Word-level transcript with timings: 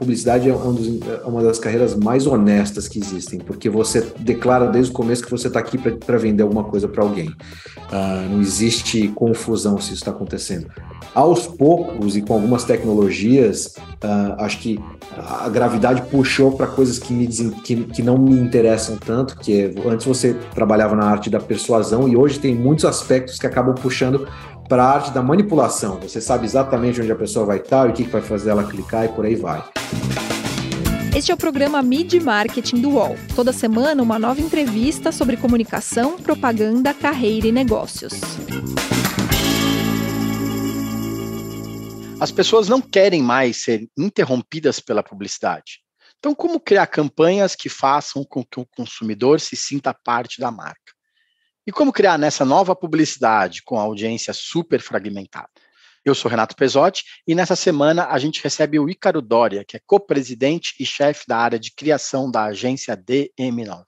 publicidade 0.00 0.48
é, 0.48 0.54
um 0.54 0.72
dos, 0.72 0.88
é, 1.06 1.26
uma 1.26 1.42
das 1.42 1.58
carreiras 1.58 1.94
mais 1.94 2.26
honestas 2.26 2.88
que 2.88 2.98
existem, 2.98 3.38
porque 3.38 3.68
você 3.68 4.00
declara 4.18 4.66
desde 4.66 4.90
o 4.90 4.94
começo 4.94 5.22
que 5.22 5.30
você 5.30 5.48
está 5.48 5.60
aqui 5.60 5.76
para 5.76 6.16
vender 6.16 6.42
alguma 6.42 6.64
coisa 6.64 6.88
para 6.88 7.04
alguém. 7.04 7.28
Uh, 7.28 8.30
não 8.30 8.40
existe 8.40 9.08
confusão 9.08 9.78
se 9.78 9.88
isso 9.88 9.94
está 9.94 10.10
acontecendo. 10.10 10.68
Aos 11.14 11.46
poucos 11.46 12.16
e 12.16 12.22
com 12.22 12.32
algumas 12.32 12.64
tecnologias, 12.64 13.74
uh, 14.02 14.36
acho 14.38 14.58
que 14.60 14.80
a 15.18 15.48
gravidade 15.48 16.02
puxou 16.10 16.52
para 16.52 16.66
coisas 16.66 16.98
que, 16.98 17.12
me, 17.12 17.26
que, 17.26 17.84
que 17.84 18.02
não 18.02 18.16
me 18.16 18.32
interessam 18.32 18.96
tanto, 18.96 19.36
que 19.36 19.60
é, 19.60 19.74
antes 19.86 20.06
você 20.06 20.34
trabalhava 20.54 20.96
na 20.96 21.04
arte 21.04 21.28
da 21.28 21.40
persuasão 21.40 22.08
e 22.08 22.16
hoje 22.16 22.38
tem 22.38 22.54
muitos 22.54 22.86
aspectos 22.86 23.38
que 23.38 23.46
acabam 23.46 23.74
puxando 23.74 24.26
para 24.70 24.84
a 24.84 24.88
arte 24.88 25.10
da 25.10 25.20
manipulação. 25.20 25.98
Você 25.98 26.20
sabe 26.20 26.46
exatamente 26.46 27.00
onde 27.00 27.10
a 27.10 27.16
pessoa 27.16 27.44
vai 27.44 27.58
estar 27.58 27.88
e 27.88 27.90
o 27.90 27.92
que 27.92 28.04
vai 28.04 28.22
fazer 28.22 28.50
ela 28.50 28.62
clicar 28.62 29.04
e 29.04 29.08
por 29.08 29.26
aí 29.26 29.34
vai. 29.34 29.68
Este 31.12 31.32
é 31.32 31.34
o 31.34 31.36
programa 31.36 31.82
Mid 31.82 32.14
Marketing 32.22 32.80
do 32.80 32.90
UOL. 32.90 33.16
Toda 33.34 33.52
semana, 33.52 34.00
uma 34.00 34.16
nova 34.16 34.40
entrevista 34.40 35.10
sobre 35.10 35.36
comunicação, 35.36 36.22
propaganda, 36.22 36.94
carreira 36.94 37.48
e 37.48 37.52
negócios. 37.52 38.12
As 42.20 42.30
pessoas 42.30 42.68
não 42.68 42.80
querem 42.80 43.20
mais 43.20 43.62
ser 43.62 43.88
interrompidas 43.98 44.78
pela 44.78 45.02
publicidade. 45.02 45.80
Então, 46.20 46.32
como 46.32 46.60
criar 46.60 46.86
campanhas 46.86 47.56
que 47.56 47.68
façam 47.68 48.22
com 48.22 48.44
que 48.44 48.60
o 48.60 48.66
consumidor 48.76 49.40
se 49.40 49.56
sinta 49.56 49.92
parte 49.92 50.40
da 50.40 50.52
marca? 50.52 50.99
E 51.66 51.72
como 51.72 51.92
criar 51.92 52.18
nessa 52.18 52.44
nova 52.44 52.74
publicidade 52.74 53.62
com 53.62 53.78
a 53.78 53.82
audiência 53.82 54.32
super 54.32 54.80
fragmentada? 54.80 55.50
Eu 56.02 56.14
sou 56.14 56.30
Renato 56.30 56.56
Pesotti 56.56 57.04
e 57.26 57.34
nessa 57.34 57.54
semana 57.54 58.06
a 58.06 58.18
gente 58.18 58.42
recebe 58.42 58.78
o 58.78 58.88
Ícaro 58.88 59.20
Doria, 59.20 59.62
que 59.62 59.76
é 59.76 59.80
co-presidente 59.86 60.74
e 60.80 60.86
chefe 60.86 61.26
da 61.28 61.36
área 61.36 61.58
de 61.58 61.70
criação 61.74 62.30
da 62.30 62.44
agência 62.44 62.96
DM9. 62.96 63.84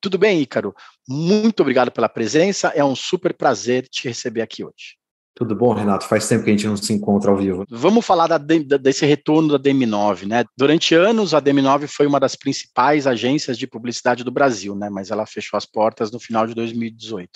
Tudo 0.00 0.18
bem, 0.18 0.40
Ícaro? 0.40 0.74
Muito 1.08 1.60
obrigado 1.60 1.92
pela 1.92 2.08
presença, 2.08 2.72
é 2.74 2.84
um 2.84 2.96
super 2.96 3.32
prazer 3.32 3.88
te 3.88 4.08
receber 4.08 4.42
aqui 4.42 4.64
hoje. 4.64 4.96
Tudo 5.36 5.56
bom, 5.56 5.72
Renato? 5.72 6.06
Faz 6.06 6.28
tempo 6.28 6.44
que 6.44 6.50
a 6.50 6.52
gente 6.52 6.66
não 6.66 6.76
se 6.76 6.92
encontra 6.92 7.28
ao 7.28 7.36
vivo. 7.36 7.64
Vamos 7.68 8.06
falar 8.06 8.28
da, 8.28 8.38
desse 8.38 9.04
retorno 9.04 9.58
da 9.58 9.58
DM9, 9.58 10.26
né? 10.26 10.44
Durante 10.56 10.94
anos, 10.94 11.34
a 11.34 11.42
DM9 11.42 11.88
foi 11.88 12.06
uma 12.06 12.20
das 12.20 12.36
principais 12.36 13.04
agências 13.04 13.58
de 13.58 13.66
publicidade 13.66 14.22
do 14.22 14.30
Brasil, 14.30 14.76
né? 14.76 14.88
Mas 14.88 15.10
ela 15.10 15.26
fechou 15.26 15.56
as 15.56 15.66
portas 15.66 16.12
no 16.12 16.20
final 16.20 16.46
de 16.46 16.54
2018. 16.54 17.30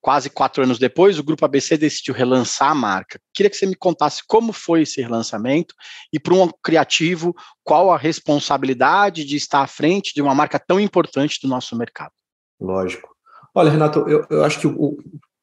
Quase 0.00 0.30
quatro 0.30 0.62
anos 0.62 0.78
depois, 0.78 1.18
o 1.18 1.24
Grupo 1.24 1.44
ABC 1.44 1.76
decidiu 1.76 2.14
relançar 2.14 2.70
a 2.70 2.74
marca. 2.74 3.18
Queria 3.32 3.50
que 3.50 3.56
você 3.56 3.66
me 3.66 3.74
contasse 3.74 4.22
como 4.28 4.52
foi 4.52 4.82
esse 4.82 5.00
relançamento 5.00 5.74
e, 6.12 6.20
para 6.20 6.34
um 6.34 6.48
criativo, 6.62 7.34
qual 7.64 7.90
a 7.90 7.96
responsabilidade 7.96 9.24
de 9.24 9.34
estar 9.34 9.62
à 9.62 9.66
frente 9.66 10.14
de 10.14 10.22
uma 10.22 10.34
marca 10.34 10.58
tão 10.58 10.78
importante 10.78 11.40
do 11.42 11.48
nosso 11.48 11.74
mercado. 11.74 12.12
Lógico. 12.60 13.08
Olha, 13.54 13.70
Renato, 13.70 14.00
eu, 14.00 14.24
eu 14.30 14.44
acho 14.44 14.60
que 14.60 14.66
o, 14.66 14.98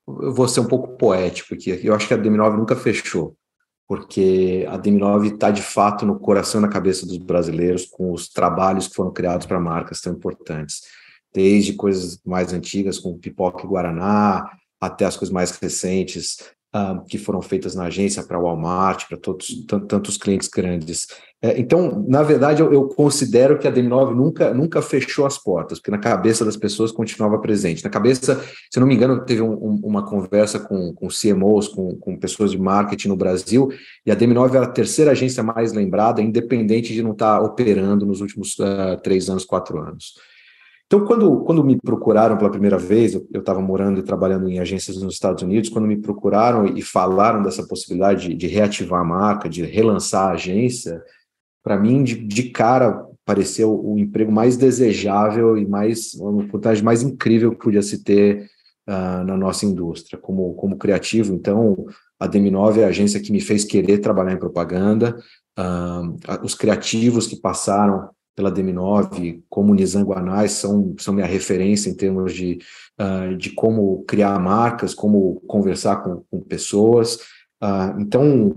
eu 0.07 0.33
vou 0.33 0.47
ser 0.47 0.59
um 0.59 0.67
pouco 0.67 0.97
poético 0.97 1.53
aqui. 1.53 1.79
Eu 1.83 1.93
acho 1.93 2.07
que 2.07 2.13
a 2.13 2.17
DM9 2.17 2.57
nunca 2.57 2.75
fechou, 2.75 3.35
porque 3.87 4.65
a 4.69 4.77
DM9 4.77 5.33
está 5.33 5.51
de 5.51 5.61
fato 5.61 6.05
no 6.05 6.19
coração 6.19 6.59
e 6.59 6.63
na 6.63 6.69
cabeça 6.69 7.05
dos 7.05 7.17
brasileiros, 7.17 7.85
com 7.85 8.11
os 8.11 8.29
trabalhos 8.29 8.87
que 8.87 8.95
foram 8.95 9.11
criados 9.11 9.45
para 9.45 9.59
marcas 9.59 10.01
tão 10.01 10.13
importantes. 10.13 10.81
Desde 11.33 11.73
coisas 11.73 12.19
mais 12.25 12.51
antigas, 12.51 12.99
como 12.99 13.19
Pipoca 13.19 13.63
e 13.63 13.67
Guaraná, 13.69 14.49
até 14.79 15.05
as 15.05 15.15
coisas 15.15 15.33
mais 15.33 15.51
recentes, 15.51 16.37
uh, 16.75 17.03
que 17.05 17.17
foram 17.17 17.41
feitas 17.41 17.75
na 17.75 17.85
agência 17.85 18.23
para 18.23 18.39
Walmart, 18.39 19.07
para 19.07 19.17
todos 19.17 19.65
tantos 19.87 20.17
clientes 20.17 20.47
grandes. 20.47 21.07
É, 21.43 21.59
então, 21.59 22.05
na 22.07 22.21
verdade, 22.21 22.61
eu, 22.61 22.71
eu, 22.71 22.87
considero 22.87 23.57
que 23.57 23.67
a 23.67 23.71
DM9 23.71 24.13
nunca, 24.13 24.53
nunca 24.53 24.79
fechou 24.81 25.25
as 25.25 25.39
portas, 25.39 25.79
porque 25.79 25.89
na 25.89 25.97
cabeça 25.97 26.45
das 26.45 26.55
pessoas 26.55 26.91
continuava 26.91 27.39
presente. 27.39 27.83
Na 27.83 27.89
cabeça, 27.89 28.39
se 28.69 28.79
não 28.79 28.85
me 28.85 28.93
engano, 28.93 29.25
teve 29.25 29.41
um, 29.41 29.53
um, 29.53 29.79
uma 29.83 30.05
conversa 30.05 30.59
com, 30.59 30.93
com 30.93 31.07
CMOs, 31.07 31.67
com, 31.67 31.95
com 31.95 32.15
pessoas 32.15 32.51
de 32.51 32.59
marketing 32.59 33.07
no 33.07 33.15
Brasil, 33.15 33.69
e 34.05 34.11
a 34.11 34.15
DM9 34.15 34.55
era 34.55 34.65
a 34.65 34.71
terceira 34.71 35.11
agência 35.11 35.41
mais 35.41 35.73
lembrada, 35.73 36.21
independente 36.21 36.93
de 36.93 37.01
não 37.01 37.13
estar 37.13 37.41
operando 37.41 38.05
nos 38.05 38.21
últimos 38.21 38.57
uh, 38.59 39.01
três 39.01 39.27
anos, 39.27 39.43
quatro 39.43 39.79
anos. 39.79 40.13
Então, 40.91 41.05
quando, 41.05 41.39
quando 41.45 41.63
me 41.63 41.77
procuraram 41.77 42.35
pela 42.35 42.51
primeira 42.51 42.77
vez, 42.77 43.13
eu 43.13 43.39
estava 43.39 43.61
morando 43.61 44.01
e 44.01 44.03
trabalhando 44.03 44.49
em 44.49 44.59
agências 44.59 45.01
nos 45.01 45.13
Estados 45.13 45.41
Unidos, 45.41 45.69
quando 45.69 45.87
me 45.87 45.95
procuraram 45.95 46.65
e 46.65 46.81
falaram 46.81 47.41
dessa 47.41 47.65
possibilidade 47.65 48.27
de, 48.27 48.35
de 48.35 48.47
reativar 48.47 48.99
a 48.99 49.05
marca, 49.05 49.47
de 49.47 49.63
relançar 49.63 50.27
a 50.27 50.31
agência, 50.33 51.01
para 51.63 51.79
mim, 51.79 52.03
de, 52.03 52.15
de, 52.15 52.49
cara, 52.49 53.07
pareceu 53.23 53.73
o 53.73 53.97
emprego 53.97 54.33
mais 54.33 54.57
desejável 54.57 55.57
e 55.57 55.65
mais 55.65 56.13
uma 56.15 56.43
oportunidade 56.43 56.83
mais 56.83 57.01
incrível 57.01 57.51
que 57.51 57.63
podia 57.63 57.81
se 57.81 58.03
ter 58.03 58.49
uh, 58.85 59.23
na 59.23 59.37
nossa 59.37 59.65
indústria, 59.65 60.19
como, 60.19 60.55
como 60.55 60.77
criativo. 60.77 61.33
Então, 61.33 61.85
a 62.19 62.27
DM9 62.27 62.79
é 62.79 62.83
a 62.83 62.89
agência 62.89 63.21
que 63.21 63.31
me 63.31 63.39
fez 63.39 63.63
querer 63.63 63.99
trabalhar 63.99 64.33
em 64.33 64.39
propaganda, 64.39 65.17
uh, 65.57 66.43
os 66.43 66.53
criativos 66.53 67.27
que 67.27 67.37
passaram 67.39 68.09
pela 68.35 68.51
DM9, 68.51 69.41
como 69.49 69.73
Nizam 69.73 70.03
Guanais, 70.03 70.53
são, 70.53 70.95
são 70.97 71.13
minha 71.13 71.27
referência 71.27 71.89
em 71.89 71.95
termos 71.95 72.33
de, 72.33 72.59
uh, 72.99 73.35
de 73.35 73.51
como 73.51 74.03
criar 74.05 74.39
marcas, 74.39 74.93
como 74.93 75.41
conversar 75.47 75.97
com, 75.97 76.23
com 76.29 76.39
pessoas. 76.41 77.15
Uh, 77.61 77.99
então, 77.99 78.55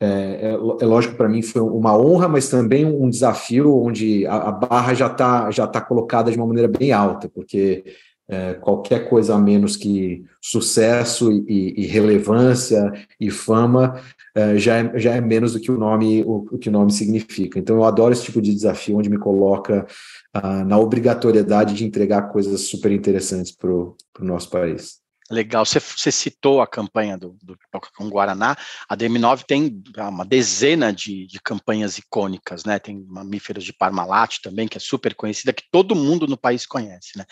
é, 0.00 0.06
é, 0.06 0.52
é 0.52 0.86
lógico 0.86 1.14
para 1.14 1.28
mim 1.28 1.42
foi 1.42 1.62
uma 1.62 1.96
honra, 1.96 2.28
mas 2.28 2.48
também 2.48 2.84
um 2.84 3.08
desafio 3.08 3.72
onde 3.72 4.26
a, 4.26 4.48
a 4.48 4.52
barra 4.52 4.94
já 4.94 5.06
está 5.06 5.48
já 5.52 5.64
tá 5.64 5.80
colocada 5.80 6.30
de 6.30 6.36
uma 6.36 6.46
maneira 6.46 6.68
bem 6.68 6.90
alta, 6.90 7.28
porque 7.28 7.84
é, 8.28 8.54
qualquer 8.54 9.08
coisa 9.08 9.34
a 9.34 9.38
menos 9.38 9.76
que 9.76 10.24
sucesso 10.40 11.30
e, 11.30 11.74
e 11.76 11.86
relevância 11.86 12.92
e 13.20 13.30
fama 13.30 14.00
é, 14.34 14.56
já, 14.56 14.78
é, 14.78 14.98
já 14.98 15.14
é 15.14 15.20
menos 15.20 15.52
do 15.52 15.60
que 15.60 15.70
o 15.70 15.76
nome 15.76 16.22
o, 16.22 16.46
o, 16.50 16.58
que 16.58 16.68
o 16.68 16.72
nome 16.72 16.90
significa. 16.90 17.58
Então 17.58 17.76
eu 17.76 17.84
adoro 17.84 18.12
esse 18.12 18.24
tipo 18.24 18.40
de 18.40 18.54
desafio 18.54 18.96
onde 18.96 19.10
me 19.10 19.18
coloca 19.18 19.86
ah, 20.32 20.64
na 20.64 20.78
obrigatoriedade 20.78 21.74
de 21.74 21.84
entregar 21.84 22.30
coisas 22.30 22.62
super 22.62 22.90
interessantes 22.90 23.52
para 23.52 23.70
o 23.70 23.96
nosso 24.20 24.48
país. 24.48 25.02
Legal, 25.30 25.64
você, 25.64 25.80
você, 25.80 26.12
citou 26.12 26.60
a 26.60 26.66
campanha 26.66 27.16
do, 27.16 27.36
do 27.42 27.56
com 27.96 28.08
Guaraná, 28.10 28.54
a 28.86 28.94
DM9 28.94 29.44
tem 29.46 29.82
ah, 29.96 30.08
uma 30.08 30.26
dezena 30.26 30.92
de, 30.92 31.26
de, 31.26 31.40
campanhas 31.40 31.96
icônicas, 31.96 32.64
né? 32.64 32.78
Tem 32.78 33.02
Mamíferos 33.08 33.64
de 33.64 33.72
Parmalat 33.72 34.40
também, 34.42 34.68
que 34.68 34.76
é 34.76 34.80
super 34.80 35.14
conhecida, 35.14 35.52
que 35.52 35.64
todo 35.70 35.94
mundo 35.94 36.26
no 36.26 36.36
país 36.36 36.66
conhece, 36.66 37.16
né? 37.16 37.24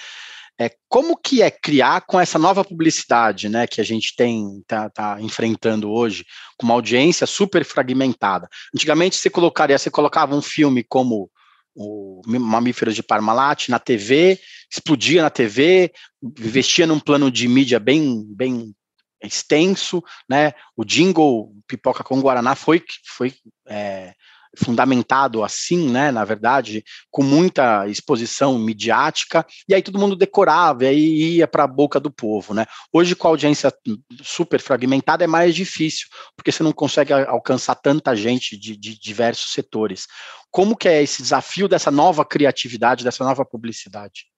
É, 0.61 0.71
como 0.91 1.17
que 1.17 1.41
é 1.41 1.51
criar 1.51 2.03
com 2.03 2.21
essa 2.21 2.39
nova 2.39 2.63
publicidade, 2.63 3.49
né, 3.49 3.67
que 3.67 3.81
a 3.81 3.85
gente 3.85 4.15
tem 4.15 4.63
tá, 4.67 4.91
tá 4.91 5.17
enfrentando 5.19 5.91
hoje, 5.91 6.27
com 6.59 6.67
uma 6.67 6.75
audiência 6.75 7.27
super 7.27 7.65
fragmentada? 7.65 8.47
Antigamente 8.75 9.17
você 9.17 9.31
colocaria, 9.31 9.79
você 9.79 9.91
colocava 9.91 10.37
um 10.37 10.43
filme 10.43 10.85
como 10.85 11.31
o 11.75 12.21
Mamíferos 12.27 12.95
de 12.95 13.03
Parmalat 13.03 13.71
na 13.71 13.79
TV, 13.79 14.39
explodia 14.71 15.23
na 15.23 15.31
TV, 15.31 15.91
investia 16.23 16.87
num 16.87 17.01
plano 17.01 17.31
de 17.31 17.49
mídia 17.49 17.81
bem, 17.81 18.23
bem 18.29 18.75
extenso, 19.23 20.03
né? 20.29 20.53
O 20.77 20.85
jingle 20.85 21.55
Pipoca 21.67 22.05
com 22.05 22.21
Guaraná 22.21 22.55
foi, 22.55 22.83
foi 23.17 23.33
é, 23.67 24.13
fundamentado 24.57 25.45
assim, 25.45 25.91
né, 25.91 26.11
na 26.11 26.25
verdade, 26.25 26.85
com 27.11 27.23
muita 27.23 27.87
exposição 27.89 28.59
midiática, 28.59 29.47
e 29.69 29.75
aí 29.75 29.83
todo 29.83 29.99
mundo 29.99 30.17
decorava, 30.17 30.85
e 30.85 30.89
aí 30.89 31.37
ia 31.37 31.49
para 31.49 31.65
a 31.65 31.69
boca 31.69 32.01
do 32.01 32.11
povo, 32.11 32.55
né? 32.55 32.67
Hoje, 32.93 33.15
com 33.15 33.29
a 33.29 33.31
audiência 33.31 33.73
super 34.23 34.61
fragmentada, 34.61 35.25
é 35.25 35.27
mais 35.27 35.55
difícil, 35.55 36.09
porque 36.37 36.51
você 36.51 36.63
não 36.63 36.73
consegue 36.73 37.13
alcançar 37.13 37.75
tanta 37.75 38.15
gente 38.17 38.57
de, 38.57 38.77
de 38.77 38.99
diversos 38.99 39.53
setores. 39.53 40.07
Como 40.51 40.77
que 40.77 40.89
é 40.89 41.03
esse 41.03 41.23
desafio 41.23 41.69
dessa 41.69 41.91
nova 41.91 42.25
criatividade, 42.25 43.05
dessa 43.05 43.25
nova 43.25 43.45
publicidade? 43.45 44.30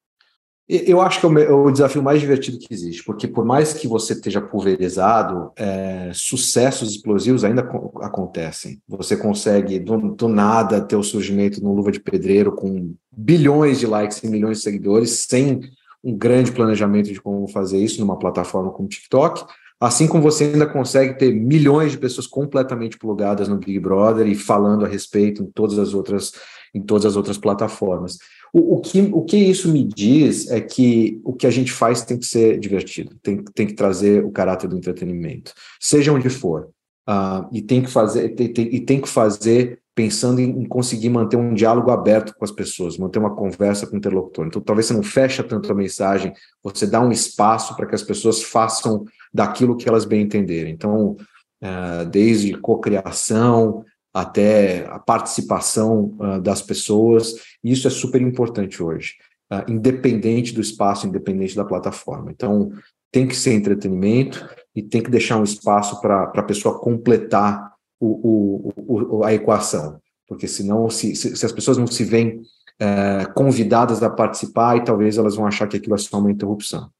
Eu 0.68 1.00
acho 1.00 1.20
que 1.20 1.26
é 1.26 1.50
o 1.50 1.70
desafio 1.70 2.02
mais 2.02 2.20
divertido 2.20 2.58
que 2.58 2.72
existe, 2.72 3.04
porque 3.04 3.26
por 3.26 3.44
mais 3.44 3.72
que 3.72 3.88
você 3.88 4.12
esteja 4.12 4.40
pulverizado, 4.40 5.50
é, 5.56 6.10
sucessos 6.14 6.92
explosivos 6.92 7.44
ainda 7.44 7.62
acontecem. 8.00 8.80
Você 8.88 9.16
consegue, 9.16 9.80
do, 9.80 10.14
do, 10.14 10.28
nada, 10.28 10.80
ter 10.80 10.96
o 10.96 11.02
surgimento 11.02 11.62
no 11.62 11.74
Luva 11.74 11.90
de 11.90 12.00
Pedreiro 12.00 12.52
com 12.52 12.94
bilhões 13.10 13.80
de 13.80 13.86
likes 13.86 14.22
e 14.22 14.28
milhões 14.28 14.58
de 14.58 14.62
seguidores, 14.62 15.26
sem 15.28 15.60
um 16.02 16.16
grande 16.16 16.52
planejamento 16.52 17.12
de 17.12 17.20
como 17.20 17.46
fazer 17.48 17.78
isso 17.78 18.00
numa 18.00 18.18
plataforma 18.18 18.70
como 18.70 18.88
TikTok. 18.88 19.44
Assim 19.80 20.06
como 20.06 20.22
você 20.22 20.44
ainda 20.44 20.66
consegue 20.66 21.18
ter 21.18 21.34
milhões 21.34 21.90
de 21.90 21.98
pessoas 21.98 22.26
completamente 22.28 22.96
plugadas 22.96 23.48
no 23.48 23.58
Big 23.58 23.80
Brother 23.80 24.28
e 24.28 24.34
falando 24.36 24.84
a 24.84 24.88
respeito 24.88 25.42
em 25.42 25.46
todas 25.46 25.76
as 25.76 25.92
outras, 25.92 26.32
em 26.72 26.80
todas 26.80 27.04
as 27.04 27.16
outras 27.16 27.36
plataformas. 27.36 28.16
O, 28.52 28.76
o, 28.76 28.80
que, 28.80 29.00
o 29.00 29.22
que 29.22 29.36
isso 29.36 29.72
me 29.72 29.82
diz 29.82 30.50
é 30.50 30.60
que 30.60 31.20
o 31.24 31.32
que 31.32 31.46
a 31.46 31.50
gente 31.50 31.72
faz 31.72 32.04
tem 32.04 32.18
que 32.18 32.26
ser 32.26 32.58
divertido, 32.58 33.16
tem, 33.22 33.42
tem 33.54 33.66
que 33.66 33.74
trazer 33.74 34.22
o 34.24 34.30
caráter 34.30 34.68
do 34.68 34.76
entretenimento, 34.76 35.54
seja 35.80 36.12
onde 36.12 36.28
for. 36.28 36.68
Uh, 37.08 37.48
e 37.50 37.62
tem 37.62 37.82
que 37.82 37.90
fazer, 37.90 38.28
tem, 38.30 38.52
tem, 38.52 38.74
e 38.74 38.80
tem 38.80 39.00
que 39.00 39.08
fazer 39.08 39.82
pensando 39.94 40.40
em, 40.40 40.64
conseguir 40.66 41.10
manter 41.10 41.36
um 41.36 41.52
diálogo 41.52 41.90
aberto 41.90 42.34
com 42.34 42.44
as 42.44 42.50
pessoas, 42.50 42.96
manter 42.96 43.18
uma 43.18 43.34
conversa 43.34 43.86
com 43.86 43.94
o 43.94 43.98
interlocutor. 43.98 44.46
Então, 44.46 44.62
talvez 44.62 44.86
você 44.86 44.94
não 44.94 45.02
fecha 45.02 45.42
tanto 45.42 45.70
a 45.70 45.74
mensagem, 45.74 46.32
você 46.62 46.86
dá 46.86 47.00
um 47.00 47.12
espaço 47.12 47.76
para 47.76 47.86
que 47.86 47.94
as 47.94 48.02
pessoas 48.02 48.42
façam 48.42 49.04
daquilo 49.32 49.76
que 49.76 49.88
elas 49.88 50.04
bem 50.04 50.22
entenderem. 50.22 50.72
Então, 50.72 51.16
uh, 51.62 52.06
desde 52.10 52.56
cocriação 52.58 53.84
até 54.12 54.86
a 54.88 54.98
participação 54.98 56.16
uh, 56.20 56.40
das 56.40 56.60
pessoas, 56.60 57.34
isso 57.64 57.86
é 57.86 57.90
super 57.90 58.20
importante 58.20 58.82
hoje, 58.82 59.14
uh, 59.52 59.70
independente 59.70 60.52
do 60.52 60.60
espaço, 60.60 61.06
independente 61.06 61.56
da 61.56 61.64
plataforma. 61.64 62.30
Então, 62.30 62.70
tem 63.10 63.26
que 63.26 63.36
ser 63.36 63.52
entretenimento 63.52 64.48
e 64.74 64.82
tem 64.82 65.02
que 65.02 65.10
deixar 65.10 65.36
um 65.36 65.44
espaço 65.44 66.00
para 66.00 66.24
a 66.24 66.42
pessoa 66.42 66.78
completar 66.78 67.72
o, 68.00 68.72
o, 68.76 69.18
o, 69.18 69.24
a 69.24 69.32
equação, 69.32 70.00
porque 70.26 70.48
senão, 70.48 70.90
se, 70.90 71.14
se, 71.14 71.36
se, 71.36 71.46
as 71.46 71.52
pessoas 71.52 71.76
não 71.76 71.86
se 71.86 72.04
veem 72.04 72.42
é, 72.80 73.26
convidadas 73.34 74.02
a 74.02 74.10
participar, 74.10 74.76
e 74.76 74.84
talvez 74.84 75.18
elas 75.18 75.36
vão 75.36 75.46
achar 75.46 75.68
que 75.68 75.76
aquilo 75.76 75.94
é 75.94 75.98
só 75.98 76.18
uma 76.18 76.32
interrupção. 76.32 76.90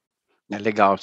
É 0.51 0.59
legal. 0.59 0.97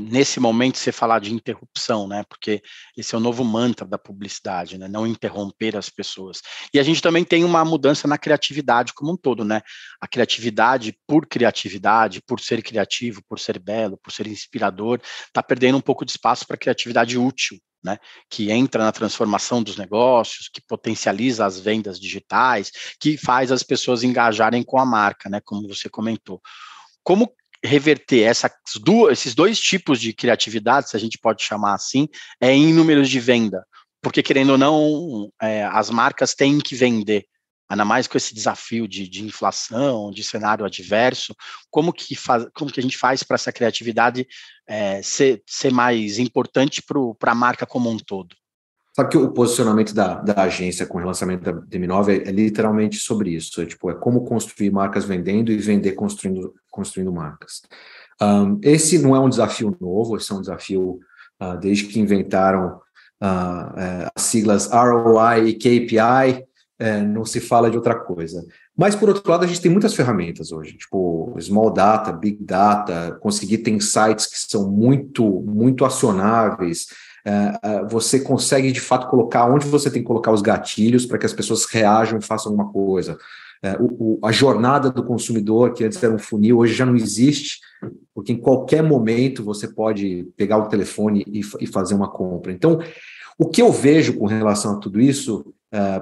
Nesse 0.00 0.40
momento, 0.40 0.78
você 0.78 0.90
falar 0.90 1.20
de 1.20 1.32
interrupção, 1.32 2.08
né? 2.08 2.24
Porque 2.28 2.62
esse 2.96 3.14
é 3.14 3.18
o 3.18 3.20
novo 3.20 3.44
mantra 3.44 3.86
da 3.86 3.98
publicidade, 3.98 4.78
né? 4.78 4.88
Não 4.88 5.06
interromper 5.06 5.76
as 5.76 5.88
pessoas. 5.88 6.40
E 6.72 6.78
a 6.78 6.82
gente 6.82 7.02
também 7.02 7.24
tem 7.24 7.44
uma 7.44 7.64
mudança 7.64 8.08
na 8.08 8.18
criatividade 8.18 8.92
como 8.94 9.12
um 9.12 9.16
todo, 9.16 9.44
né? 9.44 9.60
A 10.00 10.08
criatividade, 10.08 10.96
por 11.06 11.26
criatividade, 11.26 12.22
por 12.26 12.40
ser 12.40 12.62
criativo, 12.62 13.22
por 13.28 13.38
ser 13.38 13.58
belo, 13.58 13.98
por 14.02 14.12
ser 14.12 14.26
inspirador, 14.26 15.00
está 15.26 15.42
perdendo 15.42 15.78
um 15.78 15.82
pouco 15.82 16.04
de 16.04 16.12
espaço 16.12 16.46
para 16.46 16.56
criatividade 16.56 17.18
útil, 17.18 17.58
né, 17.82 17.98
que 18.28 18.50
entra 18.50 18.84
na 18.84 18.92
transformação 18.92 19.62
dos 19.62 19.76
negócios, 19.76 20.48
que 20.52 20.60
potencializa 20.60 21.46
as 21.46 21.58
vendas 21.58 21.98
digitais, 21.98 22.70
que 23.00 23.16
faz 23.16 23.50
as 23.50 23.62
pessoas 23.62 24.02
engajarem 24.02 24.62
com 24.62 24.78
a 24.78 24.84
marca, 24.84 25.28
né, 25.28 25.40
como 25.42 25.66
você 25.66 25.88
comentou. 25.88 26.40
Como 27.02 27.32
reverter 27.64 28.22
essas 28.22 28.50
duas, 28.80 29.12
esses 29.12 29.34
dois 29.34 29.58
tipos 29.58 30.00
de 30.00 30.12
criatividade, 30.12 30.90
se 30.90 30.96
a 30.96 31.00
gente 31.00 31.18
pode 31.18 31.42
chamar 31.42 31.74
assim, 31.74 32.08
é 32.40 32.52
em 32.52 32.72
números 32.72 33.08
de 33.08 33.20
venda? 33.20 33.64
Porque, 34.02 34.22
querendo 34.22 34.50
ou 34.50 34.58
não, 34.58 35.32
é, 35.40 35.64
as 35.64 35.90
marcas 35.90 36.34
têm 36.34 36.58
que 36.58 36.74
vender, 36.74 37.26
ainda 37.68 37.84
mais 37.84 38.06
com 38.06 38.16
esse 38.16 38.34
desafio 38.34 38.88
de, 38.88 39.06
de 39.06 39.22
inflação, 39.22 40.10
de 40.10 40.24
cenário 40.24 40.64
adverso, 40.64 41.34
como 41.70 41.92
que, 41.92 42.16
faz, 42.16 42.46
como 42.54 42.72
que 42.72 42.80
a 42.80 42.82
gente 42.82 42.96
faz 42.96 43.22
para 43.22 43.34
essa 43.34 43.52
criatividade 43.52 44.26
é, 44.66 45.02
ser, 45.02 45.42
ser 45.46 45.70
mais 45.70 46.18
importante 46.18 46.82
para 47.18 47.32
a 47.32 47.34
marca 47.34 47.66
como 47.66 47.90
um 47.90 47.98
todo? 47.98 48.34
Sabe 49.00 49.12
que 49.12 49.16
o 49.16 49.30
posicionamento 49.30 49.94
da, 49.94 50.16
da 50.16 50.42
agência 50.42 50.84
com 50.84 50.98
o 50.98 51.04
lançamento 51.04 51.42
da 51.42 51.54
DM9 51.54 52.08
é, 52.08 52.28
é, 52.28 52.32
literalmente 52.32 52.98
sobre 52.98 53.30
isso. 53.30 53.62
É, 53.62 53.64
tipo, 53.64 53.90
é 53.90 53.94
como 53.94 54.26
construir 54.26 54.70
marcas 54.70 55.06
vendendo 55.06 55.50
e 55.50 55.56
vender 55.56 55.92
construindo, 55.92 56.54
construindo 56.70 57.10
marcas. 57.10 57.62
Um, 58.20 58.60
esse 58.62 58.98
não 58.98 59.16
é 59.16 59.20
um 59.20 59.30
desafio 59.30 59.74
novo, 59.80 60.18
esse 60.18 60.30
é 60.30 60.34
um 60.34 60.42
desafio 60.42 61.00
uh, 61.40 61.56
desde 61.58 61.84
que 61.84 61.98
inventaram 61.98 62.76
uh, 63.22 64.10
as 64.14 64.22
siglas 64.22 64.70
ROI 64.70 65.48
e 65.48 65.54
KPI, 65.54 66.44
é, 66.78 67.00
não 67.00 67.24
se 67.24 67.40
fala 67.40 67.70
de 67.70 67.78
outra 67.78 67.94
coisa. 67.94 68.44
Mas, 68.76 68.94
por 68.94 69.08
outro 69.08 69.30
lado, 69.30 69.44
a 69.44 69.46
gente 69.46 69.62
tem 69.62 69.70
muitas 69.70 69.94
ferramentas 69.94 70.52
hoje, 70.52 70.76
tipo 70.76 71.34
small 71.40 71.70
data, 71.70 72.12
big 72.12 72.36
data, 72.44 73.18
conseguir 73.20 73.58
ter 73.58 73.70
insights 73.70 74.26
que 74.26 74.38
são 74.38 74.70
muito, 74.70 75.24
muito 75.42 75.86
acionáveis. 75.86 76.86
É, 77.24 77.58
é, 77.62 77.84
você 77.84 78.20
consegue, 78.20 78.72
de 78.72 78.80
fato, 78.80 79.08
colocar 79.08 79.46
onde 79.46 79.66
você 79.66 79.90
tem 79.90 80.02
que 80.02 80.06
colocar 80.06 80.32
os 80.32 80.42
gatilhos 80.42 81.06
para 81.06 81.18
que 81.18 81.26
as 81.26 81.32
pessoas 81.32 81.66
reajam 81.66 82.18
e 82.18 82.24
façam 82.24 82.52
alguma 82.52 82.72
coisa. 82.72 83.18
É, 83.62 83.76
o, 83.78 84.18
o, 84.18 84.26
a 84.26 84.32
jornada 84.32 84.90
do 84.90 85.04
consumidor, 85.04 85.74
que 85.74 85.84
antes 85.84 86.02
era 86.02 86.14
um 86.14 86.18
funil, 86.18 86.58
hoje 86.58 86.74
já 86.74 86.86
não 86.86 86.96
existe, 86.96 87.60
porque 88.14 88.32
em 88.32 88.38
qualquer 88.38 88.82
momento 88.82 89.44
você 89.44 89.68
pode 89.68 90.26
pegar 90.36 90.58
o 90.58 90.68
telefone 90.68 91.24
e, 91.26 91.40
e 91.60 91.66
fazer 91.66 91.94
uma 91.94 92.10
compra. 92.10 92.52
Então, 92.52 92.78
o 93.38 93.46
que 93.46 93.60
eu 93.60 93.70
vejo 93.70 94.16
com 94.16 94.26
relação 94.26 94.76
a 94.76 94.78
tudo 94.78 95.00
isso 95.00 95.52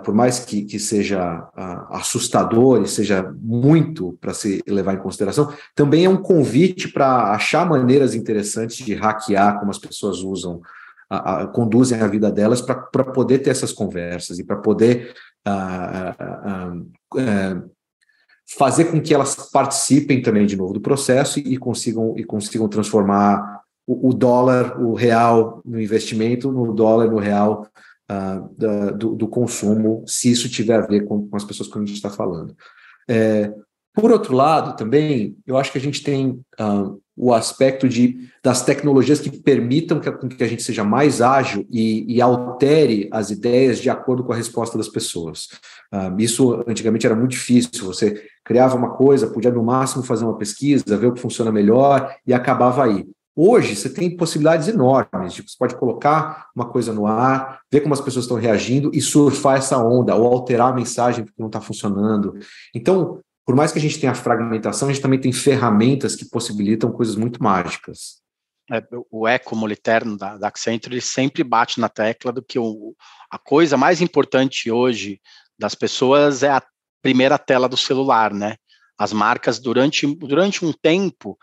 por 0.02 0.14
mais 0.14 0.40
que, 0.40 0.64
que 0.64 0.78
seja 0.78 1.46
assustador 1.90 2.82
e 2.82 2.88
seja 2.88 3.34
muito 3.38 4.16
para 4.20 4.32
se 4.32 4.62
levar 4.66 4.94
em 4.94 5.02
consideração, 5.02 5.52
também 5.74 6.06
é 6.06 6.08
um 6.08 6.16
convite 6.16 6.88
para 6.88 7.32
achar 7.32 7.68
maneiras 7.68 8.14
interessantes 8.14 8.78
de 8.78 8.94
hackear 8.94 9.58
como 9.58 9.70
as 9.70 9.78
pessoas 9.78 10.20
usam, 10.20 10.62
uh, 11.12 11.48
conduzem 11.52 12.00
a 12.00 12.06
vida 12.06 12.30
delas 12.30 12.60
para 12.60 13.04
poder 13.04 13.40
ter 13.40 13.50
essas 13.50 13.72
conversas 13.72 14.38
e 14.38 14.44
para 14.44 14.56
poder 14.56 15.14
eh, 15.46 17.56
fazer 18.56 18.86
com 18.86 19.00
que 19.00 19.14
elas 19.14 19.50
participem 19.50 20.20
também 20.20 20.46
de 20.46 20.56
novo 20.56 20.74
do 20.74 20.80
processo 20.80 21.38
e, 21.38 21.54
e 21.54 21.56
consigam, 21.56 22.14
e 22.16 22.24
consigam 22.24 22.68
transformar 22.68 23.62
o, 23.86 24.10
o 24.10 24.12
dólar, 24.12 24.80
o 24.80 24.94
real 24.94 25.62
no 25.64 25.80
investimento, 25.80 26.52
no 26.52 26.74
dólar, 26.74 27.10
no 27.10 27.18
real 27.18 27.66
da, 28.56 28.90
do, 28.90 29.14
do, 29.14 29.28
consumo, 29.28 30.02
se 30.06 30.30
isso 30.30 30.48
tiver 30.48 30.82
a 30.82 30.86
ver 30.86 31.04
com, 31.04 31.28
com 31.28 31.36
as 31.36 31.44
pessoas 31.44 31.68
que 31.68 31.76
a 31.76 31.80
gente 31.80 31.92
está 31.92 32.08
falando. 32.08 32.56
É, 33.06 33.52
por 33.94 34.10
outro 34.10 34.34
lado, 34.34 34.76
também, 34.76 35.36
eu 35.46 35.56
acho 35.56 35.72
que 35.72 35.78
a 35.78 35.80
gente 35.80 36.02
tem 36.02 36.40
o 37.18 37.34
aspecto 37.34 37.88
de, 37.88 38.28
das 38.42 38.64
tecnologias 38.64 39.18
que 39.18 39.30
permitam 39.30 39.98
que, 39.98 40.10
que 40.28 40.44
a 40.44 40.46
gente 40.46 40.62
seja 40.62 40.84
mais 40.84 41.20
ágil 41.20 41.66
e, 41.68 42.16
e, 42.16 42.22
altere 42.22 43.08
as 43.12 43.30
ideias 43.30 43.78
de 43.78 43.90
acordo 43.90 44.22
com 44.22 44.32
a 44.32 44.36
resposta 44.36 44.78
das 44.78 44.88
pessoas. 44.88 45.48
Uh, 45.92 46.18
isso 46.18 46.64
antigamente 46.66 47.06
era 47.06 47.16
muito 47.16 47.32
difícil, 47.32 47.84
você 47.84 48.22
criava 48.44 48.76
uma 48.76 48.90
coisa, 48.90 49.26
podia 49.26 49.50
no 49.50 49.64
máximo 49.64 50.04
fazer 50.04 50.24
uma 50.24 50.38
pesquisa, 50.38 50.96
ver 50.96 51.08
o 51.08 51.12
que 51.12 51.20
funciona 51.20 51.50
melhor 51.50 52.14
e 52.26 52.32
acabava 52.32 52.84
aí. 52.84 53.04
Hoje, 53.40 53.76
você 53.76 53.88
tem 53.88 54.16
possibilidades 54.16 54.66
enormes. 54.66 55.32
Tipo, 55.32 55.48
você 55.48 55.56
pode 55.56 55.76
colocar 55.76 56.48
uma 56.56 56.66
coisa 56.66 56.92
no 56.92 57.06
ar, 57.06 57.60
ver 57.70 57.82
como 57.82 57.94
as 57.94 58.00
pessoas 58.00 58.24
estão 58.24 58.36
reagindo 58.36 58.90
e 58.92 59.00
surfar 59.00 59.58
essa 59.58 59.78
onda, 59.78 60.16
ou 60.16 60.26
alterar 60.26 60.72
a 60.72 60.74
mensagem 60.74 61.24
porque 61.24 61.40
não 61.40 61.46
está 61.46 61.60
funcionando. 61.60 62.34
Então, 62.74 63.20
por 63.48 63.56
mais 63.56 63.72
que 63.72 63.78
a 63.78 63.80
gente 63.80 63.98
tenha 63.98 64.14
fragmentação, 64.14 64.88
a 64.88 64.92
gente 64.92 65.00
também 65.00 65.18
tem 65.18 65.32
ferramentas 65.32 66.14
que 66.14 66.26
possibilitam 66.26 66.92
coisas 66.92 67.16
muito 67.16 67.42
mágicas. 67.42 68.20
É, 68.70 68.82
o 69.10 69.26
eco 69.26 69.56
moliterno 69.56 70.18
da, 70.18 70.36
da 70.36 70.48
Accenture 70.48 70.92
ele 70.94 71.00
sempre 71.00 71.42
bate 71.42 71.80
na 71.80 71.88
tecla 71.88 72.30
do 72.30 72.42
que 72.42 72.58
o, 72.58 72.94
a 73.30 73.38
coisa 73.38 73.74
mais 73.78 74.02
importante 74.02 74.70
hoje 74.70 75.18
das 75.58 75.74
pessoas 75.74 76.42
é 76.42 76.50
a 76.50 76.62
primeira 77.00 77.38
tela 77.38 77.70
do 77.70 77.76
celular, 77.78 78.34
né? 78.34 78.56
As 78.98 79.14
marcas, 79.14 79.58
durante, 79.58 80.06
durante 80.16 80.62
um 80.62 80.70
tempo, 80.70 81.38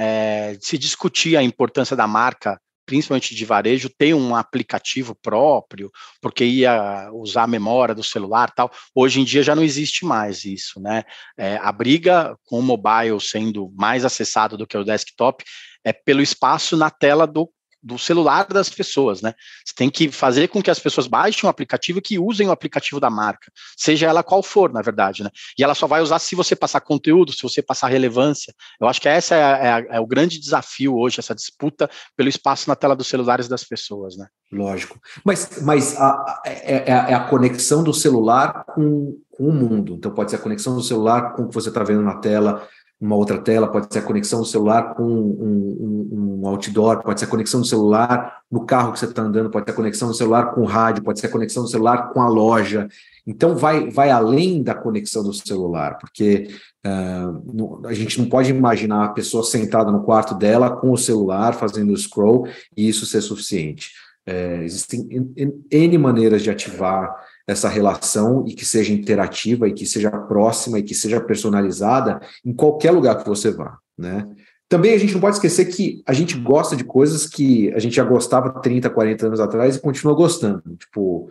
é, 0.00 0.56
se 0.58 0.78
discutia 0.78 1.40
a 1.40 1.42
importância 1.42 1.94
da 1.94 2.06
marca, 2.06 2.58
principalmente 2.84 3.34
de 3.34 3.44
varejo, 3.44 3.90
ter 3.96 4.14
um 4.14 4.34
aplicativo 4.34 5.14
próprio, 5.14 5.90
porque 6.20 6.44
ia 6.44 7.10
usar 7.12 7.44
a 7.44 7.46
memória 7.48 7.94
do 7.94 8.02
celular 8.02 8.50
tal. 8.50 8.70
Hoje 8.94 9.20
em 9.20 9.24
dia 9.24 9.42
já 9.42 9.54
não 9.54 9.62
existe 9.62 10.04
mais 10.04 10.44
isso, 10.44 10.80
né? 10.80 11.04
É, 11.36 11.56
a 11.56 11.70
briga 11.72 12.36
com 12.44 12.58
o 12.58 12.62
mobile 12.62 13.20
sendo 13.20 13.72
mais 13.76 14.04
acessado 14.04 14.56
do 14.56 14.66
que 14.66 14.76
o 14.76 14.84
desktop 14.84 15.44
é 15.84 15.92
pelo 15.92 16.22
espaço 16.22 16.76
na 16.76 16.90
tela 16.90 17.26
do 17.26 17.50
do 17.82 17.98
celular 17.98 18.46
das 18.46 18.70
pessoas, 18.70 19.20
né? 19.20 19.34
Você 19.64 19.74
tem 19.74 19.90
que 19.90 20.10
fazer 20.10 20.48
com 20.48 20.62
que 20.62 20.70
as 20.70 20.78
pessoas 20.78 21.06
baixem 21.06 21.46
o 21.46 21.50
aplicativo 21.50 21.98
e 21.98 22.02
que 22.02 22.18
usem 22.18 22.46
o 22.46 22.52
aplicativo 22.52 23.00
da 23.00 23.10
marca, 23.10 23.50
seja 23.76 24.06
ela 24.06 24.22
qual 24.22 24.42
for, 24.42 24.72
na 24.72 24.80
verdade, 24.80 25.24
né? 25.24 25.30
E 25.58 25.64
ela 25.64 25.74
só 25.74 25.86
vai 25.86 26.00
usar 26.00 26.18
se 26.18 26.36
você 26.36 26.54
passar 26.54 26.80
conteúdo, 26.80 27.32
se 27.32 27.42
você 27.42 27.60
passar 27.60 27.88
relevância. 27.88 28.54
Eu 28.80 28.86
acho 28.86 29.00
que 29.00 29.08
essa 29.08 29.34
é, 29.34 29.40
é, 29.40 29.86
é 29.96 30.00
o 30.00 30.06
grande 30.06 30.38
desafio 30.38 30.96
hoje, 30.96 31.18
essa 31.18 31.34
disputa 31.34 31.90
pelo 32.16 32.28
espaço 32.28 32.68
na 32.68 32.76
tela 32.76 32.94
dos 32.94 33.08
celulares 33.08 33.48
das 33.48 33.64
pessoas, 33.64 34.16
né? 34.16 34.26
Lógico. 34.52 35.00
Mas, 35.24 35.62
mas 35.62 35.96
a, 35.96 36.10
a, 36.10 36.42
é, 36.44 36.76
é, 36.76 36.90
é 36.90 37.14
a 37.14 37.24
conexão 37.24 37.82
do 37.82 37.94
celular 37.94 38.64
com, 38.66 39.18
com 39.30 39.48
o 39.48 39.52
mundo. 39.52 39.94
Então, 39.94 40.12
pode 40.12 40.30
ser 40.30 40.36
a 40.36 40.40
conexão 40.40 40.74
do 40.74 40.82
celular 40.82 41.32
com 41.34 41.44
o 41.44 41.48
que 41.48 41.54
você 41.54 41.70
está 41.70 41.82
vendo 41.82 42.02
na 42.02 42.18
tela, 42.18 42.68
uma 43.02 43.16
outra 43.16 43.36
tela, 43.36 43.66
pode 43.66 43.92
ser 43.92 43.98
a 43.98 44.02
conexão 44.02 44.40
do 44.40 44.46
celular 44.46 44.94
com 44.94 45.02
um, 45.02 46.08
um, 46.12 46.40
um, 46.42 46.46
outdoor, 46.46 47.02
pode 47.02 47.18
ser 47.18 47.26
a 47.26 47.28
conexão 47.28 47.60
do 47.60 47.66
celular 47.66 48.42
no 48.48 48.64
carro 48.64 48.92
que 48.92 49.00
você 49.00 49.06
está 49.06 49.22
andando, 49.22 49.50
pode 49.50 49.64
ser 49.64 49.72
a 49.72 49.74
conexão 49.74 50.08
do 50.08 50.14
celular 50.14 50.54
com 50.54 50.60
o 50.60 50.64
rádio, 50.64 51.02
pode 51.02 51.18
ser 51.18 51.26
a 51.26 51.30
conexão 51.30 51.64
do 51.64 51.68
celular 51.68 52.12
com 52.12 52.22
a 52.22 52.28
loja. 52.28 52.86
Então, 53.26 53.56
vai, 53.56 53.90
vai 53.90 54.10
além 54.10 54.62
da 54.62 54.72
conexão 54.72 55.24
do 55.24 55.32
celular, 55.32 55.98
porque 55.98 56.48
uh, 56.86 57.88
a 57.88 57.92
gente 57.92 58.20
não 58.20 58.28
pode 58.28 58.50
imaginar 58.50 59.06
a 59.06 59.12
pessoa 59.12 59.42
sentada 59.42 59.90
no 59.90 60.04
quarto 60.04 60.34
dela 60.36 60.70
com 60.70 60.92
o 60.92 60.96
celular 60.96 61.54
fazendo 61.54 61.96
scroll 61.96 62.46
e 62.76 62.88
isso 62.88 63.04
ser 63.04 63.20
suficiente. 63.20 63.90
É, 64.24 64.62
existem 64.62 65.34
N 65.68 65.98
maneiras 65.98 66.42
de 66.42 66.50
ativar 66.50 67.12
essa 67.46 67.68
relação 67.68 68.44
e 68.46 68.54
que 68.54 68.64
seja 68.64 68.92
interativa 68.92 69.68
e 69.68 69.72
que 69.72 69.86
seja 69.86 70.10
próxima 70.10 70.78
e 70.78 70.82
que 70.82 70.94
seja 70.94 71.20
personalizada 71.20 72.20
em 72.44 72.52
qualquer 72.52 72.90
lugar 72.90 73.16
que 73.16 73.28
você 73.28 73.50
vá, 73.50 73.78
né? 73.98 74.26
Também 74.68 74.94
a 74.94 74.98
gente 74.98 75.12
não 75.12 75.20
pode 75.20 75.36
esquecer 75.36 75.66
que 75.66 76.02
a 76.06 76.14
gente 76.14 76.34
gosta 76.38 76.74
de 76.74 76.82
coisas 76.82 77.26
que 77.26 77.70
a 77.74 77.78
gente 77.78 77.94
já 77.94 78.04
gostava 78.04 78.58
30, 78.62 78.88
40 78.88 79.26
anos 79.26 79.38
atrás 79.38 79.76
e 79.76 79.80
continua 79.80 80.14
gostando. 80.14 80.62
Tipo, 80.78 81.28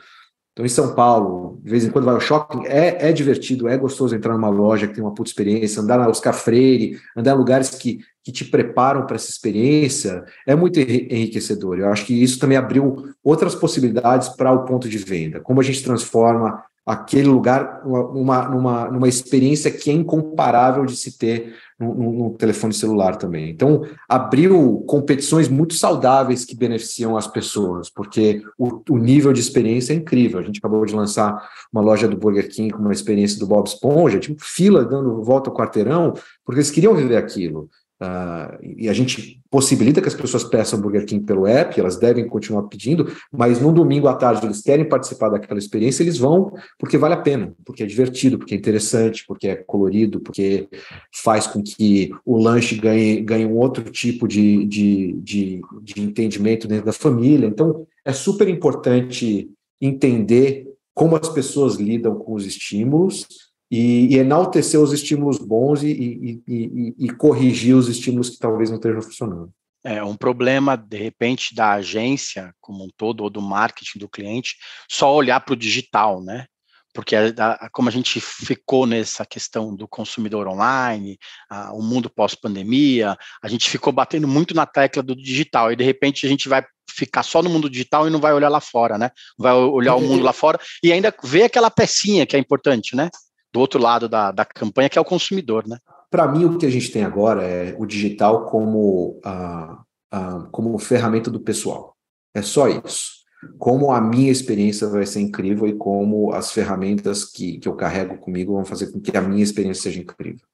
Então, 0.54 0.66
em 0.66 0.70
São 0.70 0.94
Paulo, 0.94 1.60
de 1.64 1.72
vez 1.72 1.86
em 1.86 1.90
quando 1.90 2.06
vai 2.06 2.14
ao 2.14 2.20
shopping, 2.20 2.66
é, 2.66 3.10
é 3.10 3.14
divertido, 3.14 3.70
é 3.70 3.78
gostoso 3.78 4.14
entrar 4.14 4.34
numa 4.34 4.50
loja 4.50 4.86
que 4.86 4.94
tem 4.94 5.04
uma 5.04 5.14
puta 5.14 5.30
experiência, 5.30 5.82
andar 5.82 5.98
na 5.98 6.10
Oscar 6.10 6.34
Freire, 6.34 7.00
andar 7.16 7.36
em 7.36 7.38
lugares 7.38 7.70
que, 7.70 8.00
que 8.22 8.34
te 8.34 8.44
preparam 8.44 9.06
para 9.06 9.16
essa 9.16 9.30
experiência, 9.30 10.26
é 10.46 10.54
muito 10.54 10.78
enriquecedor. 10.80 11.80
Eu 11.80 11.90
acho 11.90 12.06
que 12.06 12.22
isso 12.22 12.38
também 12.38 12.58
abriu 12.58 13.14
outras 13.24 13.56
possibilidades 13.56 14.28
para 14.28 14.52
o 14.52 14.66
ponto 14.66 14.90
de 14.90 14.98
venda. 14.98 15.40
Como 15.40 15.62
a 15.62 15.64
gente 15.64 15.84
transforma 15.84 16.62
aquele 16.86 17.28
lugar 17.28 17.84
numa, 17.86 18.50
numa, 18.50 18.92
numa 18.92 19.08
experiência 19.08 19.70
que 19.70 19.90
é 19.90 19.94
incomparável 19.94 20.86
de 20.86 20.96
se 20.96 21.18
ter 21.18 21.56
no, 21.80 21.94
no, 21.94 22.30
telefone 22.32 22.74
celular 22.74 23.16
também. 23.16 23.50
Então, 23.50 23.84
abriu 24.10 24.84
competições 24.88 25.48
muito 25.48 25.74
saudáveis 25.74 26.44
que 26.46 26.56
beneficiam 26.56 27.16
as 27.16 27.28
pessoas, 27.28 27.90
porque 27.90 28.42
o, 28.58 28.82
o, 28.90 28.98
nível 28.98 29.32
de 29.32 29.40
experiência 29.40 29.94
é 29.94 29.96
incrível. 29.96 30.40
A 30.40 30.44
gente 30.44 30.60
acabou 30.60 30.86
de 30.86 30.96
lançar 30.96 31.48
uma 31.72 31.82
loja 31.82 32.08
do 32.08 32.18
Burger 32.18 32.50
King 32.50 32.72
com 32.72 32.80
uma 32.80 32.94
experiência 32.94 33.40
do 33.40 33.48
Bob 33.48 33.68
Esponja, 33.68 34.20
tipo 34.20 34.44
fila 34.44 34.84
dando 34.84 35.24
volta 35.24 35.50
ao 35.50 35.56
quarteirão, 35.56 36.14
porque 36.46 36.60
eles 36.60 36.72
queriam 36.72 36.96
viver 36.96 37.18
aquilo. 37.18 37.70
Uh, 38.02 38.58
e 38.78 38.90
a 38.90 38.94
gente 38.94 39.40
possibilita 39.48 40.02
que 40.02 40.08
as 40.08 40.16
pessoas 40.16 40.44
peçam 40.44 40.82
Burger 40.82 41.06
King 41.06 41.24
pelo 41.24 41.46
app, 41.46 41.80
elas 41.80 42.00
devem 42.00 42.28
continuar 42.28 42.64
pedindo, 42.64 43.14
mas 43.32 43.62
no 43.62 43.72
domingo 43.72 44.08
à 44.08 44.16
tarde 44.16 44.44
eles 44.44 44.62
querem 44.62 44.90
participar 44.90 45.30
daquela 45.30 45.60
experiência, 45.60 46.02
eles 46.02 46.18
vão 46.18 46.52
porque 46.80 46.98
vale 46.98 47.14
a 47.14 47.22
pena, 47.22 47.54
porque 47.64 47.84
é 47.84 47.86
divertido, 47.86 48.40
porque 48.40 48.56
é 48.56 48.58
interessante, 48.58 49.24
porque 49.28 49.50
é 49.50 49.56
colorido, 49.56 50.20
porque 50.20 50.68
faz 51.14 51.46
com 51.46 51.62
que 51.62 52.12
o 52.26 52.42
lanche 52.42 52.76
ganhe, 52.76 53.22
ganhe 53.22 53.46
um 53.46 53.58
outro 53.58 53.84
tipo 53.84 54.28
de, 54.28 54.66
de, 54.66 55.14
de, 55.22 55.62
de 55.84 56.02
entendimento 56.02 56.68
dentro 56.68 56.88
da 56.88 56.94
família. 56.94 57.46
Então, 57.46 57.86
é 58.04 58.14
super 58.14 58.48
importante 58.48 59.48
entender 59.80 60.66
como 60.96 61.16
as 61.16 61.30
pessoas 61.30 61.76
lidam 61.76 62.16
com 62.16 62.34
os 62.34 62.48
estímulos 62.48 63.51
e, 63.72 64.14
e 64.14 64.18
enaltecer 64.18 64.80
os 64.80 64.92
estímulos 64.92 65.38
bons 65.38 65.82
e, 65.82 66.42
e, 66.46 66.96
e, 67.00 67.10
corrigir 67.12 67.74
os 67.74 67.88
estímulos 67.88 68.30
que 68.30 68.38
talvez 68.38 68.70
não 68.70 68.76
estejam 68.76 69.02
funcionando. 69.02 69.50
É 69.84 70.04
um 70.04 70.16
problema, 70.16 70.76
de 70.76 70.98
repente, 70.98 71.56
da 71.56 71.72
agência 71.72 72.54
como 72.60 72.84
um 72.84 72.90
todo, 72.98 73.22
ou 73.24 73.30
do 73.30 73.42
marketing 73.42 73.98
do 73.98 74.10
cliente, 74.10 74.58
só 74.90 75.16
olhar 75.16 75.40
para 75.40 75.54
o 75.54 75.58
digital, 75.58 76.22
né? 76.22 76.46
Porque 76.94 77.16
a, 77.16 77.30
a, 77.54 77.70
como 77.70 77.88
a 77.88 77.92
gente 77.92 78.20
ficou 78.20 78.86
nessa 78.86 79.26
questão 79.26 79.74
do 79.74 79.88
consumidor 79.88 80.48
online, 80.48 81.18
a, 81.50 81.74
o 81.74 81.82
mundo 81.82 82.10
pós-pandemia, 82.10 83.18
a 83.42 83.48
gente 83.48 83.70
ficou 83.70 83.94
batendo 83.94 84.28
muito 84.28 84.54
na 84.54 84.66
tecla 84.66 85.02
do 85.02 85.16
digital, 85.16 85.72
e 85.72 85.78
de 85.78 85.84
repente 85.84 86.26
a 86.26 86.30
gente 86.30 86.50
vai 86.50 86.64
ficar 86.90 87.24
só 87.24 87.42
no 87.42 87.50
mundo 87.50 87.70
digital 87.70 88.06
e 88.06 88.12
não 88.12 88.20
vai 88.20 88.34
olhar 88.34 88.50
lá 88.50 88.60
fora, 88.60 88.98
né? 88.98 89.10
Vai 89.40 89.54
olhar 89.54 89.96
o 89.96 90.02
mundo 90.02 90.24
lá 90.24 90.34
fora 90.34 90.60
e 90.84 90.92
ainda 90.92 91.16
ver 91.24 91.44
aquela 91.44 91.72
pecinha 91.72 92.26
que 92.26 92.36
é 92.36 92.40
importante, 92.40 92.98
né? 92.98 93.10
Do 93.54 93.60
outro 93.60 93.80
lado 93.80 94.08
da, 94.08 94.32
da 94.32 94.46
campanha, 94.46 94.90
que 94.90 94.98
é 94.98 95.02
o 95.02 95.06
consumidor, 95.06 95.68
né? 95.68 95.78
Para 96.10 96.28
mim, 96.28 96.46
o 96.46 96.58
que 96.58 96.66
a 96.66 96.70
gente 96.70 96.92
tem 96.92 97.04
agora 97.04 97.44
é 97.44 97.76
o 97.80 97.86
digital 97.86 98.46
como, 98.46 99.20
uh, 99.26 100.48
como 100.52 100.78
ferramenta 100.78 101.32
do 101.32 101.40
pessoal. 101.40 101.96
É 102.34 102.42
só 102.42 102.68
isso. 102.68 103.22
Como 103.58 103.92
a 103.92 104.00
minha 104.00 104.32
experiência 104.32 104.88
vai 104.88 105.06
ser 105.06 105.22
incrível 105.22 105.68
e 105.68 105.74
como 105.74 106.34
as 106.34 106.52
ferramentas 106.52 107.26
que, 107.26 107.58
que 107.60 107.68
eu 107.68 107.76
carrego 107.76 108.18
comigo 108.18 108.54
vão 108.54 108.66
fazer 108.66 108.92
com 108.92 109.00
que 109.00 109.16
a 109.16 109.22
minha 109.22 109.44
experiência 109.44 109.84
seja 109.84 110.02
incrível. 110.02 110.46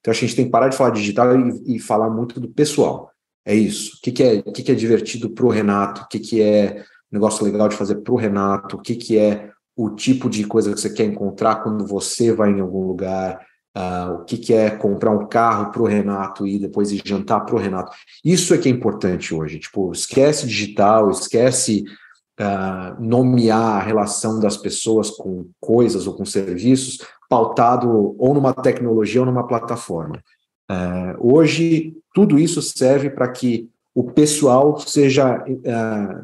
Então, 0.00 0.12
a 0.12 0.14
gente 0.14 0.36
tem 0.36 0.44
que 0.44 0.50
parar 0.50 0.68
de 0.68 0.76
falar 0.76 0.90
digital 0.90 1.34
e, 1.38 1.76
e 1.76 1.78
falar 1.78 2.10
muito 2.10 2.38
do 2.38 2.48
pessoal. 2.48 3.10
É 3.46 3.54
isso. 3.54 3.96
O 3.96 4.00
que, 4.02 4.12
que, 4.12 4.22
é, 4.22 4.42
o 4.44 4.52
que, 4.52 4.62
que 4.62 4.72
é 4.72 4.74
divertido 4.74 5.30
para 5.30 5.46
o 5.46 5.50
Renato? 5.50 6.02
O 6.02 6.08
que, 6.08 6.18
que 6.18 6.42
é 6.42 6.84
negócio 7.10 7.44
legal 7.44 7.68
de 7.68 7.76
fazer 7.76 7.96
para 7.96 8.12
o 8.12 8.16
Renato? 8.16 8.76
O 8.76 8.80
que, 8.80 8.96
que 8.96 9.16
é 9.16 9.50
o 9.76 9.90
tipo 9.90 10.30
de 10.30 10.44
coisa 10.44 10.72
que 10.72 10.80
você 10.80 10.90
quer 10.90 11.04
encontrar 11.04 11.56
quando 11.56 11.86
você 11.86 12.32
vai 12.32 12.50
em 12.50 12.60
algum 12.60 12.86
lugar, 12.86 13.40
uh, 13.76 14.14
o 14.14 14.24
que, 14.24 14.36
que 14.36 14.54
é 14.54 14.70
comprar 14.70 15.10
um 15.10 15.26
carro 15.26 15.72
para 15.72 15.82
o 15.82 15.86
Renato 15.86 16.46
e 16.46 16.58
depois 16.58 16.92
ir 16.92 17.02
jantar 17.04 17.44
para 17.44 17.56
o 17.56 17.58
Renato. 17.58 17.92
Isso 18.24 18.54
é 18.54 18.58
que 18.58 18.68
é 18.68 18.72
importante 18.72 19.34
hoje. 19.34 19.58
Tipo, 19.58 19.92
esquece 19.92 20.46
digital, 20.46 21.10
esquece 21.10 21.84
uh, 22.40 23.02
nomear 23.02 23.78
a 23.78 23.82
relação 23.82 24.38
das 24.38 24.56
pessoas 24.56 25.10
com 25.10 25.48
coisas 25.60 26.06
ou 26.06 26.14
com 26.14 26.24
serviços 26.24 26.98
pautado 27.28 28.14
ou 28.18 28.34
numa 28.34 28.52
tecnologia 28.52 29.20
ou 29.20 29.26
numa 29.26 29.46
plataforma. 29.46 30.22
Uh, 30.70 31.34
hoje, 31.34 31.96
tudo 32.14 32.38
isso 32.38 32.62
serve 32.62 33.10
para 33.10 33.28
que 33.28 33.68
o 33.92 34.04
pessoal 34.04 34.76
seja, 34.78 35.44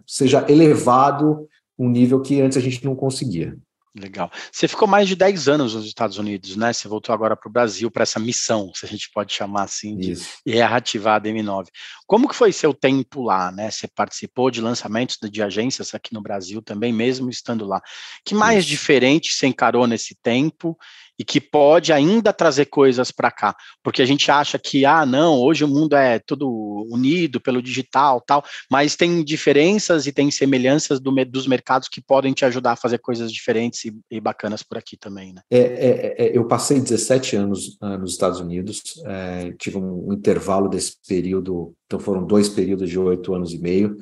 seja 0.04 0.44
elevado 0.48 1.48
um 1.80 1.88
nível 1.88 2.20
que 2.20 2.42
antes 2.42 2.58
a 2.58 2.60
gente 2.60 2.84
não 2.84 2.94
conseguia. 2.94 3.56
Legal. 3.98 4.30
Você 4.52 4.68
ficou 4.68 4.86
mais 4.86 5.08
de 5.08 5.16
10 5.16 5.48
anos 5.48 5.74
nos 5.74 5.84
Estados 5.84 6.16
Unidos, 6.16 6.54
né? 6.54 6.72
Você 6.72 6.86
voltou 6.86 7.12
agora 7.12 7.34
para 7.34 7.48
o 7.48 7.52
Brasil 7.52 7.90
para 7.90 8.04
essa 8.04 8.20
missão, 8.20 8.70
se 8.72 8.86
a 8.86 8.88
gente 8.88 9.10
pode 9.12 9.32
chamar 9.32 9.64
assim, 9.64 9.96
de 9.96 10.14
reativar 10.46 11.16
a 11.16 11.20
DM9. 11.20 11.66
Como 12.10 12.28
que 12.28 12.34
foi 12.34 12.52
seu 12.52 12.74
tempo 12.74 13.22
lá, 13.22 13.52
né? 13.52 13.70
Você 13.70 13.86
participou 13.86 14.50
de 14.50 14.60
lançamentos 14.60 15.16
de 15.30 15.40
agências 15.40 15.94
aqui 15.94 16.12
no 16.12 16.20
Brasil 16.20 16.60
também, 16.60 16.92
mesmo 16.92 17.30
estando 17.30 17.64
lá. 17.64 17.80
Que 18.24 18.34
mais 18.34 18.64
Isso. 18.64 18.68
diferente 18.70 19.32
você 19.32 19.46
encarou 19.46 19.86
nesse 19.86 20.16
tempo 20.20 20.76
e 21.16 21.24
que 21.24 21.40
pode 21.40 21.92
ainda 21.92 22.32
trazer 22.32 22.64
coisas 22.64 23.12
para 23.12 23.30
cá, 23.30 23.54
porque 23.82 24.00
a 24.00 24.06
gente 24.06 24.30
acha 24.30 24.58
que, 24.58 24.86
ah, 24.86 25.04
não, 25.04 25.38
hoje 25.38 25.62
o 25.62 25.68
mundo 25.68 25.94
é 25.94 26.18
todo 26.18 26.48
unido 26.90 27.38
pelo 27.38 27.62
digital, 27.62 28.22
tal, 28.26 28.42
mas 28.70 28.96
tem 28.96 29.22
diferenças 29.22 30.06
e 30.06 30.12
tem 30.12 30.30
semelhanças 30.30 30.98
do, 30.98 31.12
dos 31.26 31.46
mercados 31.46 31.88
que 31.88 32.00
podem 32.00 32.32
te 32.32 32.44
ajudar 32.46 32.72
a 32.72 32.76
fazer 32.76 32.98
coisas 32.98 33.30
diferentes 33.30 33.84
e, 33.84 33.94
e 34.10 34.18
bacanas 34.18 34.62
por 34.62 34.78
aqui 34.78 34.96
também, 34.96 35.34
né? 35.34 35.42
É, 35.50 35.58
é, 35.58 36.14
é 36.16 36.36
eu 36.36 36.48
passei 36.48 36.80
17 36.80 37.36
anos 37.36 37.78
uh, 37.82 37.98
nos 37.98 38.12
Estados 38.12 38.40
Unidos, 38.40 38.82
é, 39.04 39.52
tive 39.58 39.76
um 39.76 40.14
intervalo 40.14 40.70
desse 40.70 40.96
período, 41.06 41.74
então 41.90 41.98
foram 41.98 42.24
dois 42.24 42.48
períodos 42.48 42.88
de 42.88 42.96
oito 42.96 43.34
anos 43.34 43.52
e 43.52 43.58
meio, 43.58 43.96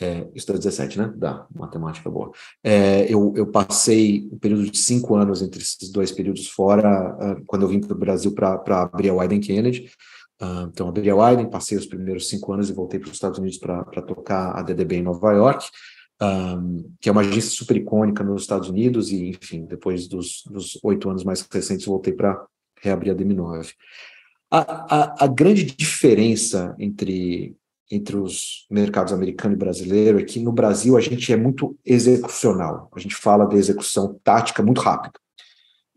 é, 0.00 0.26
isso 0.34 0.52
17, 0.52 0.98
né? 0.98 1.12
Dá, 1.14 1.46
matemática 1.54 2.10
boa. 2.10 2.32
É, 2.64 3.04
eu, 3.12 3.32
eu 3.36 3.46
passei 3.46 4.28
um 4.32 4.38
período 4.38 4.68
de 4.68 4.76
cinco 4.76 5.14
anos 5.14 5.40
entre 5.40 5.60
esses 5.60 5.92
dois 5.92 6.10
períodos 6.10 6.48
fora, 6.48 7.14
uh, 7.14 7.44
quando 7.46 7.62
eu 7.62 7.68
vim 7.68 7.78
para 7.78 7.94
o 7.94 7.98
Brasil 7.98 8.34
para 8.34 8.82
abrir 8.82 9.10
a 9.10 9.14
Wyden 9.14 9.38
Kennedy. 9.38 9.88
Uh, 10.42 10.66
então, 10.72 10.88
abri 10.88 11.08
a 11.08 11.14
Wyden, 11.14 11.50
passei 11.50 11.78
os 11.78 11.86
primeiros 11.86 12.28
cinco 12.28 12.52
anos 12.52 12.68
e 12.68 12.72
voltei 12.72 12.98
para 12.98 13.08
os 13.08 13.14
Estados 13.14 13.38
Unidos 13.38 13.58
para 13.58 14.02
tocar 14.02 14.58
a 14.58 14.62
DDB 14.62 14.96
em 14.96 15.02
Nova 15.02 15.32
York, 15.32 15.68
um, 16.20 16.92
que 17.00 17.08
é 17.08 17.12
uma 17.12 17.20
agência 17.20 17.50
super 17.50 17.76
icônica 17.76 18.24
nos 18.24 18.42
Estados 18.42 18.68
Unidos, 18.68 19.12
e, 19.12 19.28
enfim, 19.28 19.66
depois 19.66 20.08
dos 20.08 20.42
oito 20.82 21.08
anos 21.08 21.22
mais 21.22 21.42
recentes, 21.42 21.86
voltei 21.86 22.12
para 22.12 22.42
reabrir 22.82 23.10
a 23.10 23.14
DM9. 23.14 23.70
A, 24.50 24.58
a, 24.58 25.24
a 25.24 25.26
grande 25.26 25.64
diferença 25.64 26.74
entre 26.78 27.56
entre 27.90 28.16
os 28.16 28.66
mercados 28.70 29.12
americano 29.12 29.54
e 29.54 29.58
brasileiro 29.58 30.20
é 30.20 30.22
que 30.22 30.38
no 30.38 30.52
Brasil 30.52 30.96
a 30.96 31.00
gente 31.00 31.32
é 31.32 31.36
muito 31.36 31.76
execucional. 31.84 32.88
A 32.94 33.00
gente 33.00 33.16
fala 33.16 33.46
de 33.46 33.56
execução 33.56 34.16
tática 34.22 34.62
muito 34.62 34.80
rápida. 34.80 35.18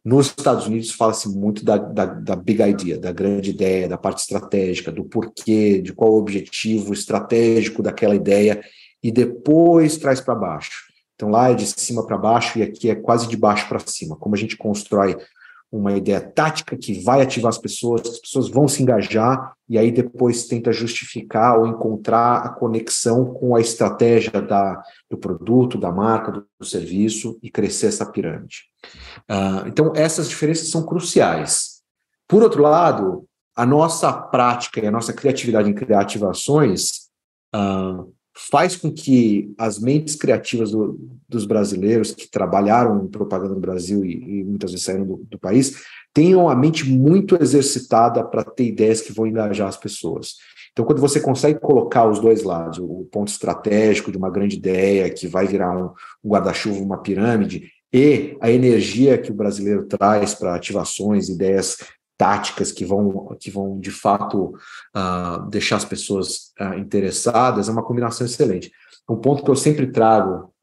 Nos 0.04 0.28
Estados 0.28 0.66
Unidos 0.66 0.92
fala-se 0.92 1.30
muito 1.30 1.64
da, 1.64 1.78
da, 1.78 2.06
da, 2.06 2.36
big 2.36 2.62
idea, 2.62 2.98
da 2.98 3.12
grande 3.12 3.52
ideia, 3.52 3.88
da 3.88 3.98
parte 3.98 4.20
estratégica, 4.20 4.92
do 4.92 5.06
porquê, 5.06 5.82
de 5.82 5.94
qual 5.94 6.12
o 6.12 6.18
objetivo 6.18 6.94
estratégico 6.94 7.82
daquela 7.82 8.16
ideia, 8.16 8.62
e 9.02 9.12
depois 9.12 9.96
traz 9.96 10.20
para 10.20 10.36
baixo. 10.36 10.92
Então 11.16 11.30
lá 11.30 11.52
é 11.52 11.54
de 11.54 11.66
cima 11.68 12.06
para 12.06 12.18
baixo 12.18 12.58
e 12.60 12.64
aqui 12.64 12.90
é 12.90 12.96
quase 12.96 13.28
de 13.28 13.38
baixo 13.38 13.70
para 13.70 13.80
cima. 13.80 14.16
Como 14.18 14.36
a 14.36 14.38
gente 14.38 14.58
constrói 14.58 15.16
uma 15.74 15.98
ideia 15.98 16.22
tática 16.22 16.78
que 16.78 17.04
vai 17.04 17.20
ativar 17.20 17.50
as 17.50 17.58
pessoas, 17.58 18.02
as 18.02 18.20
pessoas 18.20 18.48
vão 18.48 18.68
se 18.68 18.84
engajar 18.84 19.54
e 19.68 19.76
aí 19.76 19.92
depois 19.92 20.46
tenta 20.46 20.72
justificar 20.72 21.58
ou 21.58 21.66
encontrar 21.66 22.46
a 22.46 22.50
conexão 22.50 23.34
com 23.34 23.56
a 23.56 23.60
estratégia 23.60 24.40
da, 24.40 24.84
do 25.10 25.18
produto, 25.18 25.80
da 25.80 25.92
marca, 25.92 26.32
do, 26.32 26.46
do 26.60 26.66
serviço 26.66 27.40
e 27.42 27.50
crescer 27.50 27.88
essa 27.88 28.06
pirâmide. 28.06 28.66
Uh, 29.28 29.68
então, 29.68 29.92
essas 29.96 30.30
diferenças 30.30 30.70
são 30.70 30.86
cruciais. 30.86 31.82
Por 32.28 32.44
outro 32.44 32.62
lado, 32.62 33.26
a 33.56 33.66
nossa 33.66 34.14
prática 34.14 34.80
e 34.80 34.86
a 34.86 34.92
nossa 34.92 35.12
criatividade 35.12 35.72
em 35.72 35.74
criar 35.74 36.02
ativações 36.02 37.08
uh, 37.56 38.13
faz 38.36 38.76
com 38.76 38.92
que 38.92 39.54
as 39.58 39.80
mentes 39.80 40.16
criativas 40.16 40.72
do, 40.72 41.00
dos 41.30 41.46
brasileiros 41.46 42.12
que 42.12 42.30
trabalharam 42.30 43.06
em 43.06 43.08
propaganda 43.08 43.54
no 43.54 43.60
Brasil 43.60 44.04
e, 44.04 44.40
e 44.40 44.44
muitas 44.44 44.72
vezes 44.72 44.86
saíram 44.86 45.06
do, 45.06 45.18
do, 45.30 45.40
país 45.40 45.84
tenham 46.14 46.50
a 46.50 46.56
mente 46.56 46.90
muito 46.90 47.38
exercitada 47.42 48.24
para 48.24 48.44
ter 48.44 48.66
ideias 48.66 49.02
que 49.02 49.14
vão 49.14 49.28
engajar 49.28 49.68
as 49.68 49.78
pessoas. 49.78 50.36
Então, 50.72 50.86
quando 50.86 51.00
você 51.00 51.20
consegue 51.20 51.60
colocar 51.60 52.10
os 52.10 52.20
dois 52.20 52.44
lados, 52.44 52.80
o 52.80 53.08
ponto 53.12 53.28
estratégico 53.28 54.12
de 54.12 54.18
uma 54.18 54.30
grande 54.30 54.58
ideia 54.58 55.10
que 55.10 55.28
vai 55.28 55.46
virar 55.46 55.76
um, 55.78 55.92
um 56.24 56.30
guarda-chuva, 56.30 56.80
uma 56.80 56.98
pirâmide, 56.98 57.70
e 57.94 58.36
a 58.42 58.50
energia 58.50 59.20
que 59.20 59.32
o 59.32 59.36
brasileiro 59.36 59.86
traz 59.86 60.34
para 60.34 60.56
ativações, 60.56 61.30
ideias 61.30 61.78
táticas 62.18 62.72
que 62.72 62.86
vão, 62.86 63.36
que 63.40 63.50
vão 63.50 63.80
de 63.80 63.92
fato 63.92 64.56
uh, 64.96 65.50
deixar 65.50 65.78
as 65.78 65.86
pessoas 65.86 66.54
uh, 66.60 66.78
interessadas, 66.78 67.68
é 67.68 67.72
uma 67.72 67.84
combinação 67.84 68.26
excelente. 68.26 68.72
Um 69.10 69.18
ponto 69.18 69.44
que 69.44 69.50
eu 69.50 69.56
sempre 69.56 69.88
trago 69.88 70.54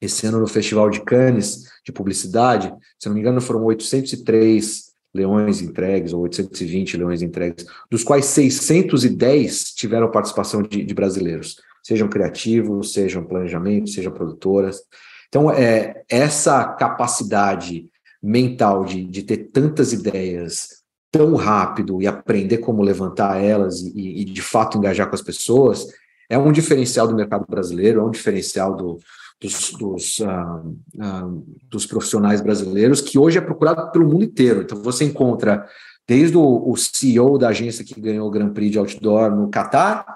Esse 0.00 0.26
ano 0.26 0.40
no 0.40 0.46
Festival 0.46 0.90
de 0.90 1.00
Cannes 1.02 1.70
de 1.84 1.92
Publicidade, 1.92 2.74
se 2.98 3.08
não 3.08 3.14
me 3.14 3.20
engano, 3.20 3.40
foram 3.40 3.64
803 3.64 4.92
leões 5.14 5.60
entregues, 5.60 6.12
ou 6.12 6.22
820 6.22 6.96
leões 6.96 7.22
entregues, 7.22 7.66
dos 7.90 8.02
quais 8.02 8.24
610 8.26 9.74
tiveram 9.74 10.10
participação 10.10 10.62
de, 10.62 10.84
de 10.84 10.94
brasileiros, 10.94 11.56
sejam 11.82 12.08
criativos, 12.08 12.92
sejam 12.92 13.24
planejamento, 13.24 13.90
sejam 13.90 14.12
produtoras. 14.12 14.80
Então, 15.28 15.50
é, 15.50 16.02
essa 16.08 16.64
capacidade 16.64 17.88
mental 18.22 18.84
de, 18.84 19.04
de 19.04 19.22
ter 19.22 19.50
tantas 19.52 19.92
ideias 19.92 20.82
tão 21.10 21.34
rápido 21.34 22.00
e 22.00 22.06
aprender 22.06 22.58
como 22.58 22.82
levantar 22.82 23.42
elas 23.42 23.80
e, 23.80 24.22
e, 24.22 24.24
de 24.24 24.40
fato 24.40 24.78
engajar 24.78 25.08
com 25.08 25.14
as 25.14 25.20
pessoas 25.20 25.86
é 26.30 26.38
um 26.38 26.50
diferencial 26.50 27.06
do 27.06 27.14
mercado 27.14 27.44
brasileiro, 27.46 28.00
é 28.00 28.02
um 28.04 28.10
diferencial 28.10 28.74
do, 28.74 28.98
dos, 29.38 29.72
dos, 29.72 30.18
uh, 30.20 30.68
uh, 30.94 31.46
dos, 31.68 31.84
profissionais 31.84 32.40
brasileiros, 32.40 33.02
que 33.02 33.18
hoje 33.18 33.36
é 33.36 33.40
procurado 33.42 33.90
pelo 33.92 34.06
mundo 34.06 34.24
inteiro. 34.24 34.62
Então, 34.62 34.80
você 34.82 35.04
encontra 35.04 35.66
desde 36.08 36.38
o, 36.38 36.70
o 36.70 36.74
CEO 36.74 37.36
da 37.36 37.48
agência 37.48 37.84
que 37.84 38.00
ganhou 38.00 38.26
o 38.26 38.30
Grand 38.30 38.50
Prix 38.50 38.70
de 38.70 38.78
Outdoor 38.78 39.30
no 39.30 39.50
Catar, 39.50 40.06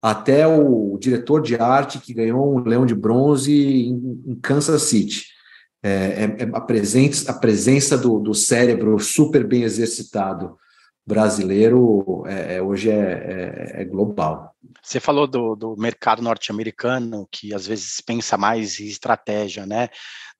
até 0.00 0.46
o 0.46 0.96
diretor 1.00 1.42
de 1.42 1.56
arte 1.56 1.98
que 1.98 2.14
ganhou 2.14 2.54
um 2.54 2.62
leão 2.62 2.86
de 2.86 2.94
bronze 2.94 3.52
em, 3.52 4.22
em 4.26 4.34
Kansas 4.36 4.82
City. 4.82 5.33
É, 5.84 5.88
é, 5.88 6.44
é 6.44 6.50
a, 6.54 6.60
presença, 6.62 7.30
a 7.30 7.34
presença 7.34 7.98
do, 7.98 8.18
do 8.18 8.32
cérebro 8.32 8.98
super 8.98 9.46
bem 9.46 9.64
exercitado 9.64 10.56
brasileiro 11.06 12.24
é, 12.26 12.54
é 12.54 12.62
hoje 12.62 12.88
é, 12.88 13.82
é, 13.82 13.84
global. 13.84 14.56
Você 14.82 14.98
falou 14.98 15.26
do, 15.26 15.54
do 15.54 15.76
mercado 15.76 16.22
norte-americano, 16.22 17.28
que 17.30 17.52
às 17.52 17.66
vezes 17.66 18.00
pensa 18.00 18.38
mais 18.38 18.80
em 18.80 18.86
estratégia, 18.86 19.66
né? 19.66 19.90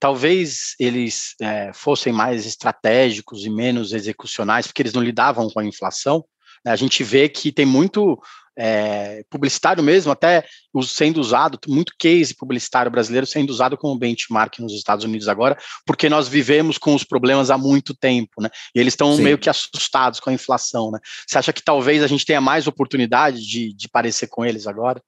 Talvez 0.01 0.75
eles 0.79 1.35
fossem 1.73 2.13
mais 2.13 2.45
estratégicos 2.45 3.47
e 3.47 3.51
menos 3.51 3.93
execucionais, 3.93 4.67
porque 4.67 4.83
eles 4.83 4.93
não 4.93 5.03
lidavam 5.03 5.49
com 5.49 5.61
a 5.61 5.65
inflação. 5.65 6.25
Né? 6.65 6.73
A 6.73 6.77
gente 6.77 7.03
vê 7.05 7.29
que 7.29 7.53
tem 7.53 7.65
muito 7.65 8.19
é, 8.57 9.25
publicitário 9.31 9.83
mesmo, 9.83 10.13
até 10.13 10.45
sendo 10.87 11.21
usado, 11.21 11.59
muito 11.69 11.93
case 11.99 12.35
publicitário 12.35 12.91
brasileiro 12.91 13.27
sendo 13.27 13.51
usado 13.51 13.77
como 13.77 13.99
benchmark 13.99 14.59
nos 14.61 14.73
Estados 14.73 15.05
Unidos 15.05 15.29
agora, 15.29 15.57
porque 15.87 16.09
nós 16.09 16.29
vivemos 16.29 16.79
com 16.79 16.95
os 16.95 17.05
problemas 17.05 17.51
há 17.51 17.59
muito 17.59 17.95
tempo, 17.95 18.41
né? 18.41 18.49
E 18.75 18.81
eles 18.81 18.93
estão 18.93 19.17
meio 19.19 19.39
que 19.39 19.51
assustados 19.51 20.21
com 20.21 20.31
a 20.31 20.33
inflação, 20.33 20.91
né? 20.91 20.99
Você 21.27 21.39
acha 21.39 21.53
que 21.53 21.63
talvez 21.63 22.03
a 22.03 22.07
gente 22.07 22.25
tenha 22.25 22.41
mais 22.41 22.67
oportunidade 22.67 23.41
de, 23.47 23.73
de 23.73 23.89
parecer 23.89 24.29
com 24.29 24.45
eles 24.45 24.67
agora? 24.67 25.01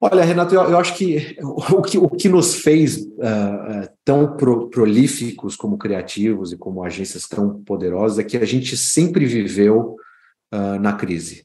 Olha, 0.00 0.22
Renato, 0.22 0.54
eu, 0.54 0.62
eu 0.62 0.78
acho 0.78 0.94
que 0.96 1.34
o, 1.40 1.80
que 1.80 1.96
o 1.96 2.08
que 2.10 2.28
nos 2.28 2.56
fez 2.56 2.98
uh, 2.98 3.88
tão 4.04 4.36
pro, 4.36 4.68
prolíficos 4.68 5.56
como 5.56 5.78
criativos 5.78 6.52
e 6.52 6.58
como 6.58 6.84
agências 6.84 7.26
tão 7.26 7.62
poderosas 7.62 8.18
é 8.18 8.24
que 8.24 8.36
a 8.36 8.44
gente 8.44 8.76
sempre 8.76 9.24
viveu 9.24 9.96
uh, 10.52 10.78
na 10.78 10.92
crise. 10.92 11.42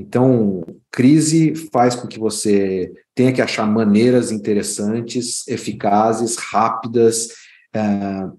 Então, 0.00 0.64
crise 0.90 1.54
faz 1.70 1.94
com 1.94 2.08
que 2.08 2.18
você 2.18 2.90
tenha 3.14 3.32
que 3.32 3.42
achar 3.42 3.66
maneiras 3.66 4.32
interessantes, 4.32 5.46
eficazes, 5.46 6.36
rápidas, 6.36 7.28
uh, 7.76 8.38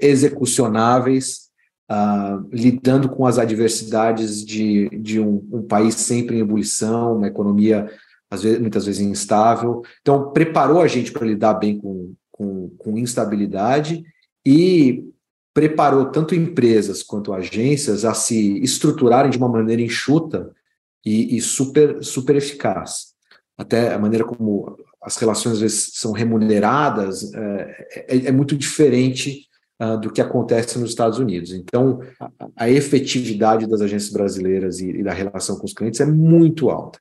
execucionáveis, 0.00 1.48
uh, 1.90 2.48
lidando 2.52 3.08
com 3.08 3.26
as 3.26 3.38
adversidades 3.38 4.44
de, 4.44 4.88
de 4.90 5.18
um, 5.18 5.44
um, 5.52 5.62
país 5.62 5.96
sempre 5.96 6.36
em 6.36 6.40
ebulição, 6.40 7.16
uma 7.16 7.26
economia 7.26 7.90
vezes, 8.32 8.60
muitas 8.60 8.86
vezes 8.86 9.00
instável. 9.00 9.82
Então, 10.00 10.30
preparou 10.30 10.80
a 10.80 10.86
gente 10.86 11.10
para 11.10 11.26
lidar 11.26 11.54
bem 11.54 11.76
com, 11.76 12.14
com, 12.30 12.70
com 12.78 12.96
instabilidade 12.96 14.04
e 14.46 15.04
preparou 15.54 16.06
tanto 16.06 16.34
empresas 16.34 17.02
quanto 17.02 17.32
agências 17.32 18.04
a 18.04 18.14
se 18.14 18.58
estruturarem 18.62 19.30
de 19.30 19.38
uma 19.38 19.48
maneira 19.48 19.82
enxuta 19.82 20.50
e, 21.04 21.36
e 21.36 21.40
super, 21.40 22.02
super 22.02 22.36
eficaz. 22.36 23.12
Até 23.56 23.92
a 23.92 23.98
maneira 23.98 24.24
como 24.24 24.76
as 25.02 25.16
relações 25.16 25.54
às 25.54 25.60
vezes 25.60 25.90
são 25.94 26.12
remuneradas 26.12 27.32
é, 27.34 27.86
é, 28.08 28.26
é 28.26 28.32
muito 28.32 28.56
diferente 28.56 29.48
uh, 29.82 29.98
do 29.98 30.12
que 30.12 30.20
acontece 30.20 30.78
nos 30.78 30.90
Estados 30.90 31.18
Unidos. 31.18 31.52
Então, 31.52 32.00
a, 32.20 32.30
a 32.56 32.70
efetividade 32.70 33.66
das 33.66 33.80
agências 33.80 34.12
brasileiras 34.12 34.78
e, 34.80 34.90
e, 34.90 35.02
da 35.02 35.12
relação 35.12 35.56
com 35.56 35.66
os 35.66 35.74
clientes 35.74 36.00
é 36.00 36.06
muito 36.06 36.70
alta. 36.70 37.00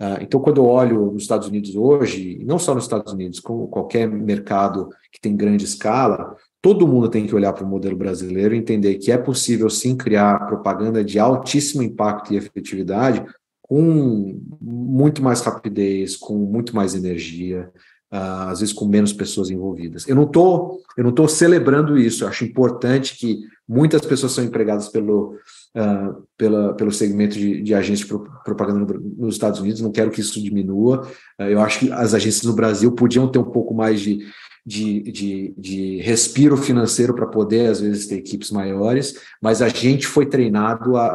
Uh, 0.00 0.22
então, 0.22 0.40
quando 0.40 0.58
eu 0.58 0.64
olho 0.64 1.12
nos 1.12 1.22
Estados 1.22 1.48
Unidos 1.48 1.74
hoje, 1.74 2.42
não 2.44 2.58
só 2.58 2.74
nos 2.74 2.84
Estados 2.84 3.12
Unidos, 3.12 3.40
como 3.40 3.68
qualquer 3.68 4.08
mercado 4.08 4.88
que 5.12 5.20
tem 5.20 5.36
grande 5.36 5.64
escala, 5.64 6.36
todo 6.62 6.86
mundo 6.86 7.08
tem 7.08 7.26
que 7.26 7.34
olhar 7.34 7.52
para 7.52 7.64
o 7.64 7.68
modelo 7.68 7.96
brasileiro 7.96 8.54
e 8.54 8.58
entender 8.58 8.96
que 8.96 9.10
é 9.10 9.18
possível 9.18 9.70
sim 9.70 9.96
criar 9.96 10.46
propaganda 10.46 11.02
de 11.02 11.18
altíssimo 11.18 11.82
impacto 11.82 12.32
e 12.32 12.36
efetividade 12.36 13.24
com 13.62 14.40
muito 14.60 15.22
mais 15.22 15.40
rapidez, 15.40 16.16
com 16.16 16.34
muito 16.34 16.74
mais 16.74 16.94
energia, 16.94 17.70
uh, 18.12 18.48
às 18.48 18.60
vezes 18.60 18.74
com 18.74 18.84
menos 18.84 19.12
pessoas 19.12 19.48
envolvidas. 19.48 20.08
Eu 20.08 20.16
não 20.16 20.26
tô, 20.26 20.82
eu 20.96 21.04
não 21.04 21.10
estou 21.10 21.28
celebrando 21.28 21.96
isso. 21.96 22.24
Eu 22.24 22.28
acho 22.28 22.44
importante 22.44 23.16
que 23.16 23.38
muitas 23.68 24.00
pessoas 24.04 24.32
são 24.32 24.42
empregadas 24.42 24.88
pelo 24.88 25.36
uh, 25.76 26.22
pela, 26.36 26.74
pelo 26.74 26.92
segmento 26.92 27.34
de, 27.36 27.62
de 27.62 27.74
agências 27.74 28.08
de 28.08 28.24
propaganda 28.44 28.98
nos 29.16 29.34
Estados 29.34 29.60
Unidos. 29.60 29.80
Não 29.80 29.92
quero 29.92 30.10
que 30.10 30.20
isso 30.20 30.42
diminua. 30.42 31.06
Uh, 31.38 31.44
eu 31.44 31.60
acho 31.60 31.80
que 31.80 31.92
as 31.92 32.12
agências 32.12 32.44
no 32.44 32.54
Brasil 32.54 32.92
podiam 32.92 33.28
ter 33.28 33.38
um 33.38 33.50
pouco 33.50 33.72
mais 33.72 34.00
de 34.00 34.26
de, 34.64 35.00
de, 35.10 35.54
de 35.56 36.00
respiro 36.02 36.56
financeiro 36.56 37.14
para 37.14 37.26
poder, 37.26 37.70
às 37.70 37.80
vezes, 37.80 38.06
ter 38.06 38.16
equipes 38.16 38.50
maiores, 38.50 39.18
mas 39.40 39.62
a 39.62 39.68
gente 39.68 40.06
foi 40.06 40.26
treinado 40.26 40.96
a, 40.96 41.06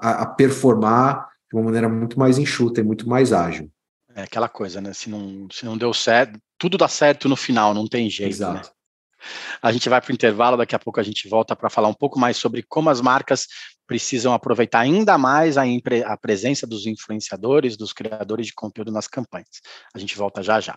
a, 0.00 0.22
a 0.22 0.26
performar 0.26 1.28
de 1.50 1.56
uma 1.56 1.64
maneira 1.64 1.88
muito 1.88 2.18
mais 2.18 2.38
enxuta 2.38 2.80
e 2.80 2.84
muito 2.84 3.08
mais 3.08 3.32
ágil. 3.32 3.70
É 4.14 4.22
aquela 4.22 4.48
coisa, 4.48 4.80
né? 4.80 4.92
Se 4.92 5.10
não, 5.10 5.46
se 5.52 5.64
não 5.64 5.76
deu 5.76 5.92
certo, 5.92 6.38
tudo 6.58 6.78
dá 6.78 6.88
certo 6.88 7.28
no 7.28 7.36
final, 7.36 7.74
não 7.74 7.86
tem 7.86 8.08
jeito. 8.08 8.30
Né? 8.30 8.34
Exato. 8.34 8.68
Né? 8.68 8.74
A 9.62 9.72
gente 9.72 9.88
vai 9.88 10.00
para 10.00 10.10
o 10.10 10.14
intervalo, 10.14 10.56
daqui 10.56 10.74
a 10.74 10.78
pouco 10.78 11.00
a 11.00 11.02
gente 11.02 11.28
volta 11.28 11.54
para 11.56 11.70
falar 11.70 11.88
um 11.88 11.94
pouco 11.94 12.18
mais 12.18 12.36
sobre 12.36 12.62
como 12.62 12.90
as 12.90 13.00
marcas 13.00 13.46
precisam 13.86 14.32
aproveitar 14.32 14.80
ainda 14.80 15.16
mais 15.16 15.56
a, 15.56 15.64
a 16.06 16.16
presença 16.16 16.66
dos 16.66 16.86
influenciadores, 16.86 17.76
dos 17.76 17.92
criadores 17.92 18.46
de 18.46 18.54
conteúdo 18.54 18.90
nas 18.90 19.06
campanhas. 19.06 19.60
A 19.94 19.98
gente 19.98 20.16
volta 20.16 20.42
já 20.42 20.60
já. 20.60 20.76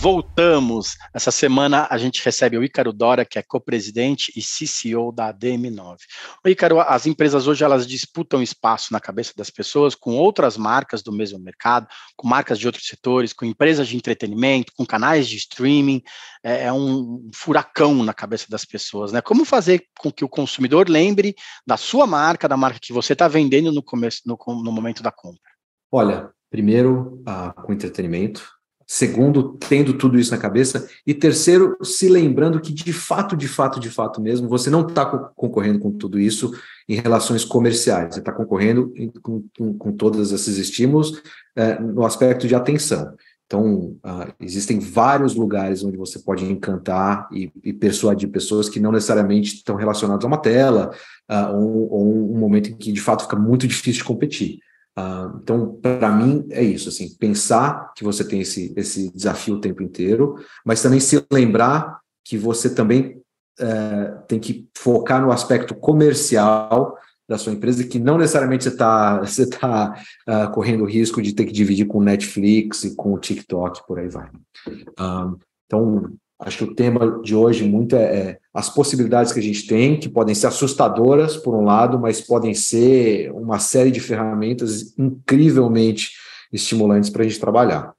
Voltamos. 0.00 0.96
Essa 1.12 1.30
semana 1.30 1.86
a 1.90 1.98
gente 1.98 2.24
recebe 2.24 2.56
o 2.56 2.64
Ícaro 2.64 2.90
Dora, 2.90 3.22
que 3.22 3.38
é 3.38 3.42
co-presidente 3.42 4.32
e 4.34 4.40
CCO 4.40 5.12
da 5.12 5.30
DM9. 5.30 5.98
O 6.42 6.48
Ícaro, 6.48 6.80
as 6.80 7.06
empresas 7.06 7.46
hoje 7.46 7.64
elas 7.64 7.86
disputam 7.86 8.42
espaço 8.42 8.94
na 8.94 8.98
cabeça 8.98 9.34
das 9.36 9.50
pessoas 9.50 9.94
com 9.94 10.16
outras 10.16 10.56
marcas 10.56 11.02
do 11.02 11.12
mesmo 11.12 11.38
mercado, 11.38 11.86
com 12.16 12.26
marcas 12.26 12.58
de 12.58 12.66
outros 12.66 12.86
setores, 12.86 13.34
com 13.34 13.44
empresas 13.44 13.88
de 13.88 13.94
entretenimento, 13.94 14.72
com 14.74 14.86
canais 14.86 15.28
de 15.28 15.36
streaming. 15.36 16.00
É, 16.42 16.64
é 16.64 16.72
um 16.72 17.28
furacão 17.34 18.02
na 18.02 18.14
cabeça 18.14 18.46
das 18.48 18.64
pessoas, 18.64 19.12
né? 19.12 19.20
Como 19.20 19.44
fazer 19.44 19.84
com 19.98 20.10
que 20.10 20.24
o 20.24 20.30
consumidor 20.30 20.88
lembre 20.88 21.34
da 21.66 21.76
sua 21.76 22.06
marca, 22.06 22.48
da 22.48 22.56
marca 22.56 22.78
que 22.80 22.94
você 22.94 23.12
está 23.12 23.28
vendendo 23.28 23.70
no 23.70 23.82
começo, 23.82 24.22
no, 24.24 24.38
no 24.64 24.72
momento 24.72 25.02
da 25.02 25.12
compra? 25.12 25.52
Olha, 25.92 26.30
primeiro, 26.50 27.22
ah, 27.26 27.52
com 27.52 27.74
entretenimento 27.74 28.59
Segundo, 28.92 29.56
tendo 29.68 29.96
tudo 29.96 30.18
isso 30.18 30.32
na 30.32 30.36
cabeça. 30.36 30.88
E 31.06 31.14
terceiro, 31.14 31.76
se 31.80 32.08
lembrando 32.08 32.60
que 32.60 32.72
de 32.72 32.92
fato, 32.92 33.36
de 33.36 33.46
fato, 33.46 33.78
de 33.78 33.88
fato 33.88 34.20
mesmo, 34.20 34.48
você 34.48 34.68
não 34.68 34.84
está 34.84 35.06
concorrendo 35.06 35.78
com 35.78 35.92
tudo 35.92 36.18
isso 36.18 36.52
em 36.88 36.96
relações 36.96 37.44
comerciais, 37.44 38.14
você 38.14 38.18
está 38.18 38.32
concorrendo 38.32 38.92
com, 39.22 39.44
com, 39.56 39.78
com, 39.78 39.92
todos 39.92 40.32
esses 40.32 40.56
estímulos 40.58 41.22
é, 41.54 41.78
no 41.78 42.04
aspecto 42.04 42.48
de 42.48 42.54
atenção. 42.56 43.14
Então, 43.46 43.96
uh, 44.04 44.34
existem 44.40 44.80
vários 44.80 45.36
lugares 45.36 45.84
onde 45.84 45.96
você 45.96 46.18
pode 46.18 46.44
encantar 46.44 47.28
e, 47.32 47.48
e, 47.62 47.72
persuadir 47.72 48.28
pessoas 48.28 48.68
que 48.68 48.80
não 48.80 48.90
necessariamente 48.90 49.54
estão 49.54 49.76
relacionadas 49.76 50.24
a 50.24 50.28
uma 50.28 50.38
tela 50.38 50.90
uh, 51.30 51.54
ou, 51.54 51.92
ou, 51.92 52.34
um 52.34 52.38
momento 52.38 52.70
em 52.70 52.76
que, 52.76 52.90
de 52.90 53.00
fato, 53.00 53.22
fica 53.22 53.36
muito 53.36 53.68
difícil 53.68 54.02
de 54.02 54.08
competir. 54.08 54.58
Uh, 55.00 55.40
então, 55.42 55.78
para 55.80 56.10
mim, 56.10 56.46
é 56.50 56.62
isso, 56.62 56.88
assim, 56.88 57.14
pensar 57.16 57.92
que 57.94 58.04
você 58.04 58.24
tem 58.24 58.40
esse, 58.40 58.72
esse 58.76 59.10
desafio 59.12 59.54
o 59.54 59.60
tempo 59.60 59.82
inteiro, 59.82 60.36
mas 60.64 60.82
também 60.82 61.00
se 61.00 61.24
lembrar 61.32 62.00
que 62.24 62.36
você 62.36 62.74
também 62.74 63.22
uh, 63.60 64.22
tem 64.28 64.38
que 64.38 64.68
focar 64.76 65.22
no 65.22 65.32
aspecto 65.32 65.74
comercial 65.74 66.96
da 67.28 67.38
sua 67.38 67.52
empresa, 67.52 67.86
que 67.86 67.98
não 67.98 68.18
necessariamente 68.18 68.64
você 68.64 68.70
está 68.70 69.20
você 69.24 69.48
tá, 69.48 69.94
uh, 70.28 70.50
correndo 70.52 70.82
o 70.82 70.88
risco 70.88 71.22
de 71.22 71.32
ter 71.32 71.44
que 71.44 71.52
dividir 71.52 71.86
com 71.86 72.02
Netflix 72.02 72.84
e 72.84 72.96
com 72.96 73.14
o 73.14 73.18
TikTok, 73.18 73.86
por 73.86 74.00
aí 74.00 74.08
vai. 74.08 74.28
Uh, 74.68 75.38
então, 75.66 76.12
Acho 76.40 76.58
que 76.58 76.64
o 76.64 76.74
tema 76.74 77.20
de 77.22 77.34
hoje 77.34 77.64
muito 77.64 77.94
é, 77.94 78.02
é, 78.02 78.38
as 78.54 78.70
possibilidades 78.70 79.30
que 79.32 79.38
a 79.38 79.42
gente 79.42 79.66
tem, 79.66 79.98
que 79.98 80.08
podem 80.08 80.34
ser 80.34 80.46
assustadoras, 80.46 81.36
por 81.36 81.54
um 81.54 81.64
lado, 81.64 81.98
mas 81.98 82.20
podem 82.20 82.54
ser 82.54 83.30
uma 83.32 83.58
série 83.58 83.90
de 83.90 84.00
ferramentas 84.00 84.98
incrivelmente 84.98 86.12
estimulantes 86.50 87.10
para 87.10 87.22
a 87.22 87.28
gente 87.28 87.38
trabalhar. 87.38 87.92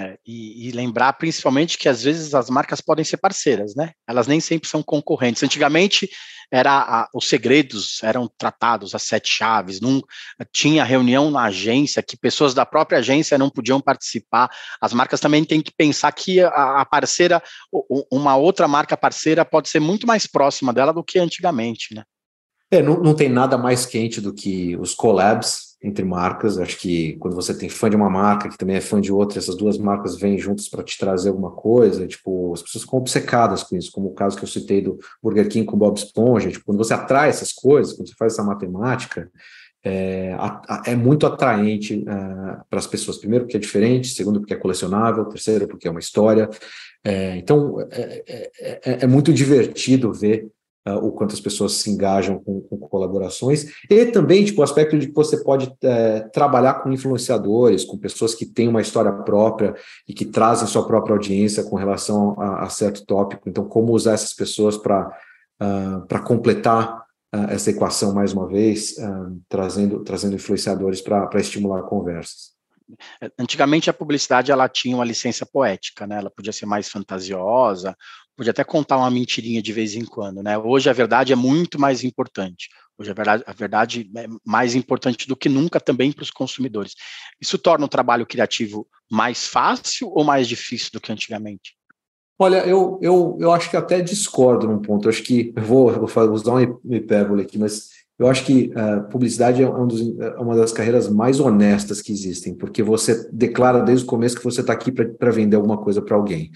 É, 0.00 0.18
e, 0.26 0.68
e, 0.68 0.72
lembrar 0.72 1.12
principalmente 1.12 1.76
que 1.76 1.86
às 1.86 2.02
vezes 2.02 2.34
as 2.34 2.48
marcas 2.48 2.80
podem 2.80 3.04
ser 3.04 3.18
parceiras, 3.18 3.74
né? 3.74 3.92
Elas 4.08 4.26
nem 4.26 4.40
sempre 4.40 4.66
são 4.66 4.82
concorrentes. 4.82 5.42
Antigamente 5.42 6.08
era 6.50 6.72
a, 6.72 7.08
os 7.14 7.28
segredos 7.28 8.02
eram 8.02 8.26
tratados, 8.38 8.94
as 8.94 9.02
sete 9.02 9.28
chaves, 9.30 9.78
não 9.78 10.02
tinha 10.50 10.84
reunião 10.84 11.30
na 11.30 11.44
agência 11.44 12.02
que 12.02 12.16
pessoas 12.16 12.54
da 12.54 12.64
própria 12.64 13.00
agência 13.00 13.36
não 13.36 13.50
podiam 13.50 13.78
participar. 13.78 14.50
As 14.80 14.94
marcas 14.94 15.20
também 15.20 15.44
têm 15.44 15.60
que 15.60 15.70
pensar 15.70 16.10
que 16.12 16.40
a, 16.40 16.80
a 16.80 16.84
parceira, 16.86 17.42
uma 18.10 18.36
outra 18.36 18.66
marca 18.66 18.96
parceira 18.96 19.44
pode 19.44 19.68
ser 19.68 19.80
muito 19.80 20.06
mais 20.06 20.26
próxima 20.26 20.72
dela 20.72 20.94
do 20.94 21.04
que 21.04 21.18
antigamente, 21.18 21.94
né? 21.94 22.04
É, 22.70 22.80
não, 22.80 23.00
não 23.00 23.14
tem 23.14 23.28
nada 23.28 23.58
mais 23.58 23.84
quente 23.84 24.20
do 24.20 24.32
que 24.32 24.76
os 24.76 24.94
collabs 24.94 25.76
entre 25.82 26.04
marcas. 26.04 26.58
Acho 26.58 26.78
que 26.78 27.16
quando 27.16 27.34
você 27.34 27.52
tem 27.52 27.68
fã 27.68 27.90
de 27.90 27.96
uma 27.96 28.08
marca 28.08 28.48
que 28.48 28.56
também 28.56 28.76
é 28.76 28.80
fã 28.80 29.00
de 29.00 29.12
outra, 29.12 29.38
essas 29.38 29.56
duas 29.56 29.76
marcas 29.76 30.16
vêm 30.16 30.38
juntas 30.38 30.68
para 30.68 30.84
te 30.84 30.96
trazer 30.96 31.30
alguma 31.30 31.50
coisa. 31.50 32.06
Tipo, 32.06 32.52
as 32.52 32.62
pessoas 32.62 32.84
ficam 32.84 32.98
obcecadas 32.98 33.64
com 33.64 33.76
isso, 33.76 33.90
como 33.90 34.08
o 34.08 34.14
caso 34.14 34.36
que 34.36 34.44
eu 34.44 34.48
citei 34.48 34.80
do 34.80 34.98
Burger 35.22 35.48
King 35.48 35.66
com 35.66 35.76
Bob 35.76 35.96
Esponja. 35.96 36.50
Tipo, 36.50 36.66
quando 36.66 36.78
você 36.78 36.94
atrai 36.94 37.28
essas 37.28 37.52
coisas, 37.52 37.94
quando 37.94 38.08
você 38.08 38.14
faz 38.16 38.34
essa 38.34 38.44
matemática, 38.44 39.28
é, 39.82 40.36
é 40.86 40.94
muito 40.94 41.26
atraente 41.26 42.04
uh, 42.06 42.62
para 42.68 42.78
as 42.78 42.86
pessoas. 42.86 43.18
Primeiro, 43.18 43.46
porque 43.46 43.56
é 43.56 43.60
diferente, 43.60 44.08
segundo, 44.08 44.38
porque 44.38 44.54
é 44.54 44.56
colecionável, 44.56 45.24
terceiro, 45.24 45.66
porque 45.66 45.88
é 45.88 45.90
uma 45.90 46.00
história. 46.00 46.48
É, 47.02 47.36
então, 47.36 47.80
é, 47.90 48.22
é, 48.28 48.50
é, 48.60 48.98
é 49.02 49.06
muito 49.06 49.32
divertido 49.32 50.12
ver 50.12 50.50
uh, 50.88 50.96
o 51.06 51.12
quanto 51.12 51.34
as 51.34 51.40
pessoas 51.40 51.72
se 51.74 51.90
engajam 51.90 52.38
com, 52.38 52.60
com, 52.60 52.78
colaborações, 52.78 53.66
e 53.88 54.06
também 54.06 54.44
tipo, 54.44 54.60
o 54.60 54.64
aspecto 54.64 54.98
de 54.98 55.08
que 55.08 55.14
você 55.14 55.42
pode 55.42 55.66
uh, 55.66 56.30
trabalhar 56.32 56.74
com 56.74 56.92
influenciadores, 56.92 57.84
com 57.84 57.98
pessoas 57.98 58.34
que 58.34 58.46
têm 58.46 58.68
uma 58.68 58.80
história 58.80 59.12
própria 59.12 59.74
e 60.08 60.14
que 60.14 60.24
trazem 60.24 60.66
sua 60.66 60.86
própria 60.86 61.14
audiência 61.14 61.64
com 61.64 61.76
relação 61.76 62.38
a, 62.40 62.64
a 62.64 62.68
certo 62.68 63.04
tópico. 63.04 63.48
Então, 63.48 63.64
como 63.64 63.92
usar 63.92 64.12
essas 64.14 64.32
pessoas 64.32 64.76
para 64.76 65.10
uh, 65.60 66.06
para 66.06 66.20
completar 66.20 67.04
uh, 67.34 67.50
essa 67.50 67.70
equação 67.70 68.14
mais 68.14 68.32
uma 68.32 68.46
vez, 68.46 68.94
trazendo, 69.48 70.02
trazendo 70.02 70.34
influenciadores 70.34 71.00
para 71.00 71.40
estimular 71.40 71.82
conversas. 71.82 72.58
Antigamente 73.38 73.88
a 73.88 73.92
publicidade 73.92 74.50
ela 74.50 74.68
tinha 74.68 74.96
uma 74.96 75.04
licença 75.04 75.46
poética, 75.46 76.06
né? 76.08 76.18
Ela 76.18 76.30
podia 76.30 76.52
ser 76.52 76.66
mais 76.66 76.88
fantasiosa, 76.88 77.96
podia 78.40 78.52
até 78.52 78.64
contar 78.64 78.96
uma 78.96 79.10
mentirinha 79.10 79.60
de 79.60 79.70
vez 79.70 79.94
em 79.94 80.02
quando, 80.02 80.42
né? 80.42 80.56
Hoje 80.56 80.88
a 80.88 80.94
verdade 80.94 81.30
é 81.30 81.36
muito 81.36 81.78
mais 81.78 82.02
importante. 82.02 82.70
Hoje 82.98 83.10
a 83.10 83.12
verdade, 83.12 83.44
a 83.46 83.52
verdade 83.52 84.10
é 84.16 84.26
mais 84.42 84.74
importante 84.74 85.28
do 85.28 85.36
que 85.36 85.46
nunca 85.46 85.78
também 85.78 86.10
para 86.10 86.22
os 86.22 86.30
consumidores. 86.30 86.94
Isso 87.38 87.58
torna 87.58 87.84
o 87.84 87.88
trabalho 87.88 88.24
criativo 88.24 88.88
mais 89.10 89.46
fácil 89.46 90.08
ou 90.14 90.24
mais 90.24 90.48
difícil 90.48 90.88
do 90.90 91.00
que 91.02 91.12
antigamente? 91.12 91.76
Olha, 92.38 92.64
eu, 92.66 92.98
eu, 93.02 93.36
eu 93.38 93.52
acho 93.52 93.68
que 93.68 93.76
até 93.76 94.00
discordo 94.00 94.66
num 94.66 94.80
ponto. 94.80 95.04
Eu 95.04 95.10
acho 95.10 95.22
que 95.22 95.52
eu 95.54 95.62
vou, 95.62 95.92
vou 95.92 96.32
usar 96.32 96.52
uma 96.52 96.62
hipérbole 96.96 97.42
aqui, 97.42 97.58
mas 97.58 97.90
eu 98.18 98.26
acho 98.26 98.46
que 98.46 98.72
uh, 98.74 99.06
publicidade 99.10 99.62
é, 99.62 99.68
um 99.68 99.86
dos, 99.86 100.18
é 100.18 100.38
uma 100.38 100.56
das 100.56 100.72
carreiras 100.72 101.10
mais 101.10 101.40
honestas 101.40 102.00
que 102.00 102.10
existem, 102.10 102.54
porque 102.54 102.82
você 102.82 103.28
declara 103.30 103.82
desde 103.82 104.06
o 104.06 104.08
começo 104.08 104.36
que 104.36 104.44
você 104.44 104.62
está 104.62 104.72
aqui 104.72 104.90
para 104.90 105.30
vender 105.30 105.56
alguma 105.56 105.76
coisa 105.76 106.00
para 106.00 106.16
alguém. 106.16 106.50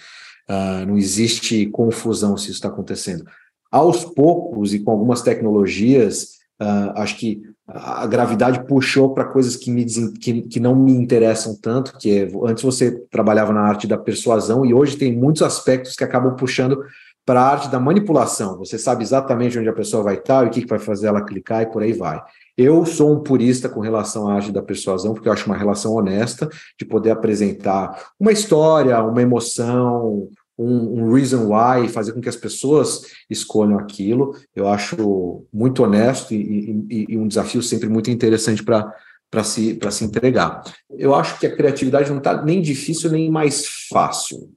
Uh, 0.49 0.87
não 0.87 0.99
existe 0.99 1.67
confusão 1.67 2.37
se 2.37 2.45
isso 2.45 2.55
está 2.55 2.69
acontecendo. 2.69 3.25
Aos 3.71 4.05
poucos 4.05 4.75
e 4.75 4.79
com 4.79 4.91
algumas 4.91 5.23
tecnologias, 5.23 6.39
uh, 6.61 6.93
acho 6.97 7.17
que 7.17 7.43
a 7.67 8.07
gravidade 8.07 8.67
puxou 8.67 9.15
para 9.15 9.25
coisas 9.25 9.57
que, 9.57 9.71
me, 9.71 9.87
que, 10.21 10.43
que 10.43 10.61
não 10.61 10.77
me 10.77 10.93
interessam 10.93 11.57
tanto, 11.57 11.97
que 11.97 12.19
é, 12.19 12.29
antes 12.45 12.63
você 12.63 12.93
trabalhava 13.11 13.55
na 13.55 13.63
arte 13.63 13.87
da 13.87 13.97
persuasão 13.97 14.67
e 14.67 14.75
hoje 14.75 14.99
tem 14.99 15.17
muitos 15.17 15.41
aspectos 15.41 15.97
que 15.97 16.05
acabam 16.05 16.37
puxando 16.37 16.85
para 17.25 17.41
a 17.41 17.49
arte 17.49 17.71
da 17.71 17.81
manipulação. 17.81 18.59
Você 18.59 18.79
sabe 18.79 19.03
exatamente 19.03 19.59
onde 19.59 19.69
a 19.69 19.73
pessoa 19.73 20.03
vai 20.03 20.17
estar 20.17 20.45
e 20.45 20.49
o 20.49 20.51
que, 20.51 20.61
que 20.61 20.69
vai 20.69 20.79
fazer 20.79 21.07
ela 21.07 21.25
clicar 21.25 21.63
e 21.63 21.67
por 21.67 21.83
aí 21.83 21.95
vai. 21.95 22.23
Eu 22.57 22.87
sou 22.87 23.13
um 23.13 23.23
purista 23.23 23.69
com 23.69 23.81
relação 23.81 24.29
à 24.29 24.35
arte 24.35 24.53
da 24.53 24.63
persuasão, 24.63 25.13
porque 25.13 25.29
eu 25.29 25.33
acho 25.33 25.47
uma 25.47 25.57
relação 25.57 25.93
honesta 25.93 26.49
de 26.79 26.85
poder 26.85 27.11
apresentar 27.11 28.13
uma 28.19 28.31
história, 28.31 29.03
uma 29.03 29.21
emoção, 29.21 30.29
um, 30.57 31.03
um, 31.03 31.13
reason 31.13 31.49
why, 31.49 31.89
fazer 31.89 32.13
com 32.13 32.21
que 32.21 32.29
as 32.29 32.37
pessoas 32.37 33.03
escolham 33.29 33.79
aquilo. 33.79 34.37
Eu 34.55 34.69
acho 34.69 35.45
muito 35.53 35.83
honesto 35.83 36.33
e, 36.33 36.85
e, 36.89 37.07
e 37.09 37.19
um 37.19 37.27
desafio 37.27 37.63
sempre 37.63 37.89
muito 37.89 38.11
interessante 38.11 38.63
para 38.63 38.95
para 39.35 39.43
se, 39.43 39.77
se 39.91 40.05
entregar. 40.05 40.63
Eu 40.89 41.13
acho 41.13 41.41
que 41.41 41.47
a 41.47 41.57
criatividade 41.57 42.09
não 42.09 42.19
está 42.19 42.41
nem 42.41 42.63
difícil 42.63 43.11
nem 43.11 43.29
mais 43.29 43.67
fácil. 43.91 44.49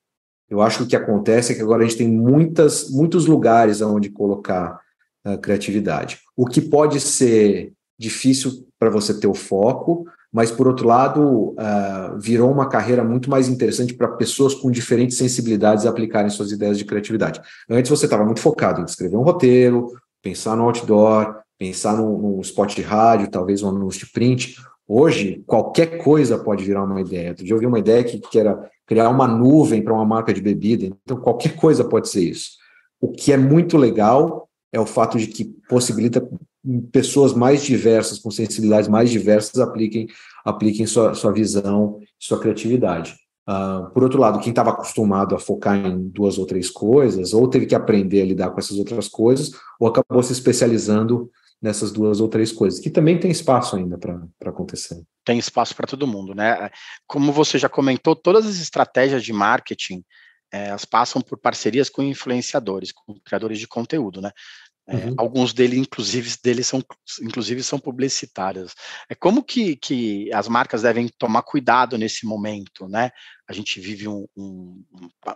Eu 0.47 0.61
acho 0.61 0.77
que 0.77 0.83
o 0.83 0.87
que 0.87 0.95
acontece 0.95 1.51
é 1.51 1.55
que 1.55 1.63
agora 1.63 1.83
a 1.83 1.87
gente 1.87 1.97
tem 1.97 2.07
muitas, 2.07 2.91
muitos 2.91 3.25
lugares 3.25 3.81
onde 3.81 4.11
colocar 4.11 4.79
a 5.25 5.35
criatividade. 5.35 6.19
O 6.35 6.45
que 6.45 6.61
pode 6.61 6.99
ser 6.99 7.73
difícil 7.97 8.67
para 8.79 8.89
você 8.89 9.19
ter 9.19 9.27
o 9.27 9.33
foco, 9.33 10.05
mas 10.31 10.51
por 10.51 10.67
outro 10.67 10.87
lado, 10.87 11.55
uh, 11.55 12.19
virou 12.19 12.51
uma 12.51 12.67
carreira 12.67 13.03
muito 13.03 13.29
mais 13.29 13.47
interessante 13.47 13.93
para 13.93 14.09
pessoas 14.09 14.53
com 14.53 14.69
diferentes 14.69 15.17
sensibilidades 15.17 15.85
aplicarem 15.85 16.29
suas 16.29 16.51
ideias 16.51 16.77
de 16.77 16.85
criatividade. 16.85 17.41
Antes 17.69 17.89
você 17.89 18.05
estava 18.05 18.25
muito 18.25 18.41
focado 18.41 18.81
em 18.81 18.85
escrever 18.85 19.15
um 19.15 19.23
roteiro, 19.23 19.93
pensar 20.21 20.55
no 20.55 20.63
outdoor, 20.63 21.37
pensar 21.57 21.97
num, 21.97 22.39
spot 22.41 22.75
de 22.75 22.81
rádio, 22.81 23.31
talvez 23.31 23.63
um 23.63 23.69
anúncio 23.69 24.05
de 24.05 24.11
print. 24.11 24.57
Hoje, 24.87 25.43
qualquer 25.47 25.97
coisa 26.03 26.37
pode 26.37 26.63
virar 26.63 26.83
uma 26.83 27.01
ideia. 27.01 27.29
Outro 27.29 27.43
dia 27.43 27.55
eu 27.55 27.59
vi 27.59 27.65
uma 27.65 27.79
ideia 27.79 28.03
que, 28.03 28.19
que 28.19 28.39
era 28.39 28.69
criar 28.85 29.09
uma 29.09 29.27
nuvem 29.27 29.81
para 29.81 29.93
uma 29.93 30.05
marca 30.05 30.33
de 30.33 30.41
bebida, 30.41 30.85
então 30.85 31.17
qualquer 31.17 31.55
coisa 31.55 31.83
pode 31.83 32.09
ser 32.09 32.21
isso. 32.21 32.51
O 33.01 33.11
que 33.11 33.33
é 33.33 33.37
muito 33.37 33.77
legal 33.77 34.47
é 34.71 34.79
o 34.79 34.85
fato 34.85 35.17
de 35.17 35.27
que 35.27 35.45
possibilita 35.69 36.27
pessoas 36.91 37.33
mais 37.33 37.63
diversas, 37.63 38.19
com 38.19 38.31
sensibilidades 38.31 38.89
mais 38.89 39.09
diversas, 39.09 39.59
apliquem, 39.59 40.07
apliquem 40.43 40.85
sua, 40.85 41.13
sua 41.13 41.31
visão, 41.31 41.99
sua 42.19 42.39
criatividade. 42.39 43.15
Uh, 43.47 43.89
por 43.91 44.03
outro 44.03 44.19
lado, 44.19 44.39
quem 44.39 44.49
estava 44.49 44.71
acostumado 44.71 45.33
a 45.33 45.39
focar 45.39 45.77
em 45.77 46.09
duas 46.09 46.37
ou 46.37 46.45
três 46.45 46.69
coisas, 46.69 47.33
ou 47.33 47.49
teve 47.49 47.65
que 47.65 47.75
aprender 47.75 48.21
a 48.21 48.25
lidar 48.25 48.49
com 48.49 48.59
essas 48.59 48.77
outras 48.77 49.07
coisas, 49.07 49.51
ou 49.79 49.87
acabou 49.87 50.21
se 50.21 50.33
especializando 50.33 51.31
nessas 51.61 51.91
duas 51.91 52.19
ou 52.19 52.27
três 52.27 52.51
coisas, 52.51 52.79
que 52.79 52.89
também 52.89 53.19
tem 53.19 53.31
espaço 53.31 53.75
ainda 53.75 53.97
para 53.97 54.27
acontecer. 54.45 55.01
Tem 55.23 55.39
espaço 55.39 55.75
para 55.75 55.87
todo 55.87 56.05
mundo, 56.05 56.35
né? 56.35 56.69
Como 57.07 57.31
você 57.31 57.57
já 57.57 57.69
comentou, 57.69 58.15
todas 58.15 58.45
as 58.45 58.57
estratégias 58.57 59.23
de 59.23 59.33
marketing 59.33 60.03
é, 60.51 60.67
elas 60.67 60.85
passam 60.85 61.21
por 61.21 61.37
parcerias 61.37 61.89
com 61.89 62.01
influenciadores, 62.01 62.91
com 62.91 63.19
criadores 63.19 63.59
de 63.59 63.67
conteúdo, 63.67 64.21
né? 64.21 64.31
É, 64.89 64.95
uhum. 64.95 65.15
alguns 65.17 65.51
deles, 65.51 65.77
inclusive, 65.77 66.33
deles 66.41 66.65
são, 66.65 66.81
inclusive, 67.21 67.61
são 67.61 67.77
publicitários. 67.77 68.73
É 69.09 69.15
como 69.15 69.43
que, 69.43 69.75
que 69.75 70.31
as 70.31 70.47
marcas 70.47 70.83
devem 70.83 71.09
tomar 71.09 71.41
cuidado 71.41 71.97
nesse 71.97 72.25
momento, 72.25 72.87
né? 72.87 73.11
A 73.49 73.51
gente 73.51 73.81
vive 73.81 74.07
um, 74.07 74.25
um, 74.35 74.81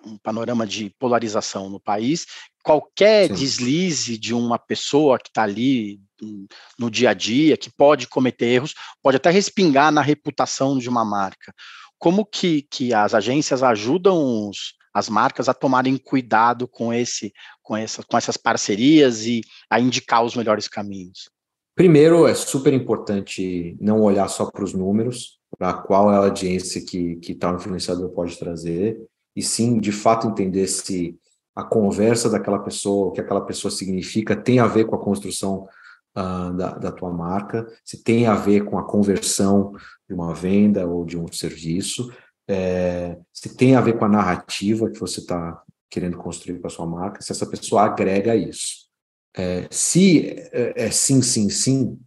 um 0.05 0.17
panorama 0.17 0.65
de 0.65 0.89
polarização 0.97 1.69
no 1.69 1.81
país. 1.81 2.25
Qualquer 2.63 3.27
Sim. 3.27 3.33
deslize 3.33 4.17
de 4.17 4.33
uma 4.33 4.57
pessoa 4.57 5.19
que 5.19 5.27
está 5.27 5.43
ali 5.43 5.99
hum, 6.23 6.47
no 6.79 6.89
dia 6.89 7.09
a 7.09 7.13
dia, 7.13 7.57
que 7.57 7.69
pode 7.69 8.07
cometer 8.07 8.45
erros, 8.45 8.73
pode 9.03 9.17
até 9.17 9.29
respingar 9.29 9.91
na 9.91 10.01
reputação 10.01 10.77
de 10.77 10.87
uma 10.87 11.03
marca. 11.03 11.53
como 11.99 12.25
que, 12.25 12.63
que 12.63 12.93
as 12.93 13.13
agências 13.13 13.61
ajudam 13.61 14.49
os, 14.49 14.75
as 14.93 15.09
marcas 15.09 15.47
a 15.47 15.53
tomarem 15.53 15.97
cuidado 15.97 16.67
com 16.67 16.93
esse, 16.93 17.31
com, 17.61 17.75
essa, 17.75 18.03
com 18.03 18.17
essas 18.17 18.37
parcerias 18.37 19.25
e 19.25 19.41
a 19.69 19.79
indicar 19.79 20.23
os 20.23 20.35
melhores 20.35 20.67
caminhos? 20.67 21.29
Primeiro, 21.75 22.27
é 22.27 22.35
super 22.35 22.73
importante 22.73 23.75
não 23.79 24.01
olhar 24.01 24.27
só 24.27 24.49
para 24.49 24.63
os 24.63 24.73
números, 24.73 25.39
para 25.57 25.73
qual 25.73 26.11
é 26.11 26.15
a 26.15 26.19
audiência 26.19 26.83
que, 26.85 27.15
que 27.17 27.33
tal 27.33 27.55
influenciador 27.55 28.09
pode 28.09 28.37
trazer, 28.37 28.97
e 29.35 29.41
sim, 29.41 29.79
de 29.79 29.91
fato, 29.91 30.27
entender 30.27 30.67
se 30.67 31.17
a 31.55 31.63
conversa 31.63 32.29
daquela 32.29 32.59
pessoa, 32.59 33.07
o 33.07 33.11
que 33.11 33.21
aquela 33.21 33.41
pessoa 33.41 33.71
significa, 33.71 34.35
tem 34.35 34.59
a 34.59 34.67
ver 34.67 34.85
com 34.85 34.95
a 34.95 35.03
construção 35.03 35.67
uh, 36.17 36.53
da, 36.53 36.77
da 36.77 36.91
tua 36.91 37.11
marca, 37.11 37.65
se 37.83 38.03
tem 38.03 38.27
a 38.27 38.35
ver 38.35 38.65
com 38.65 38.77
a 38.77 38.83
conversão 38.83 39.73
de 40.07 40.13
uma 40.13 40.33
venda 40.33 40.85
ou 40.87 41.05
de 41.05 41.17
um 41.17 41.31
serviço, 41.31 42.11
é, 42.47 43.17
se 43.33 43.55
tem 43.55 43.75
a 43.75 43.81
ver 43.81 43.97
com 43.97 44.05
a 44.05 44.09
narrativa 44.09 44.89
que 44.89 44.99
você 44.99 45.19
está 45.19 45.61
querendo 45.89 46.17
construir 46.17 46.59
para 46.59 46.69
sua 46.69 46.85
marca, 46.85 47.21
se 47.21 47.31
essa 47.31 47.45
pessoa 47.45 47.83
agrega 47.83 48.35
isso. 48.35 48.89
É, 49.35 49.67
se 49.69 50.29
é, 50.51 50.85
é, 50.85 50.91
sim, 50.91 51.21
sim, 51.21 51.49
sim, 51.49 51.97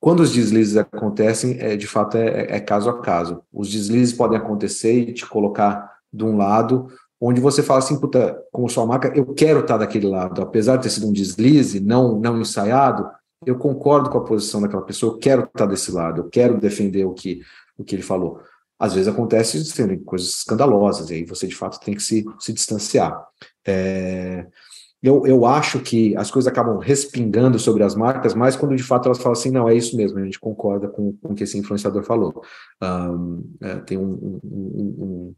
quando 0.00 0.20
os 0.20 0.32
deslizes 0.32 0.76
acontecem, 0.76 1.58
é, 1.58 1.76
de 1.76 1.86
fato 1.86 2.16
é, 2.16 2.56
é, 2.56 2.60
caso 2.60 2.88
a 2.88 3.00
caso. 3.00 3.42
Os 3.52 3.70
deslizes 3.70 4.14
podem 4.14 4.38
acontecer 4.38 4.92
e 4.92 5.12
te 5.12 5.26
colocar 5.26 5.98
de 6.12 6.24
um 6.24 6.36
lado 6.36 6.88
onde 7.20 7.40
você 7.40 7.64
fala 7.64 7.80
assim, 7.80 7.98
puta, 7.98 8.40
como 8.52 8.68
sua 8.68 8.86
marca, 8.86 9.12
eu 9.14 9.34
quero 9.34 9.60
estar 9.60 9.76
daquele 9.76 10.06
lado, 10.06 10.40
apesar 10.40 10.76
de 10.76 10.84
ter 10.84 10.90
sido 10.90 11.08
um 11.08 11.12
deslize, 11.12 11.80
não, 11.80 12.16
não 12.18 12.40
ensaiado, 12.40 13.10
eu 13.44 13.56
concordo 13.56 14.08
com 14.08 14.18
a 14.18 14.24
posição 14.24 14.60
daquela 14.60 14.82
pessoa, 14.82 15.14
eu 15.14 15.18
quero 15.18 15.42
estar 15.42 15.66
desse 15.66 15.90
lado, 15.90 16.20
eu 16.20 16.28
quero 16.28 16.60
defender 16.60 17.04
o 17.04 17.12
que, 17.12 17.40
o 17.76 17.82
que 17.82 17.96
ele 17.96 18.02
falou. 18.02 18.40
Às 18.78 18.94
vezes 18.94 19.08
acontece 19.08 19.64
sendo 19.64 19.98
coisas 20.04 20.28
escandalosas, 20.28 21.10
e 21.10 21.14
aí 21.14 21.24
você 21.24 21.46
de 21.46 21.54
fato 21.54 21.80
tem 21.80 21.94
que 21.94 22.02
se, 22.02 22.24
se 22.38 22.52
distanciar. 22.52 23.20
É, 23.66 24.46
eu, 25.02 25.24
eu 25.26 25.46
acho 25.46 25.80
que 25.80 26.16
as 26.16 26.30
coisas 26.30 26.50
acabam 26.50 26.78
respingando 26.78 27.58
sobre 27.58 27.84
as 27.84 27.94
marcas, 27.94 28.34
mas 28.34 28.56
quando 28.56 28.74
de 28.74 28.82
fato 28.82 29.06
elas 29.06 29.18
falam 29.18 29.32
assim, 29.32 29.50
não, 29.50 29.68
é 29.68 29.74
isso 29.74 29.96
mesmo, 29.96 30.18
a 30.18 30.24
gente 30.24 30.40
concorda 30.40 30.88
com, 30.88 31.12
com 31.16 31.32
o 31.32 31.34
que 31.34 31.44
esse 31.44 31.56
influenciador 31.56 32.02
falou. 32.02 32.42
Um, 32.82 33.44
é, 33.60 33.76
tem 33.76 33.96
um, 33.96 34.40
um, 34.44 35.34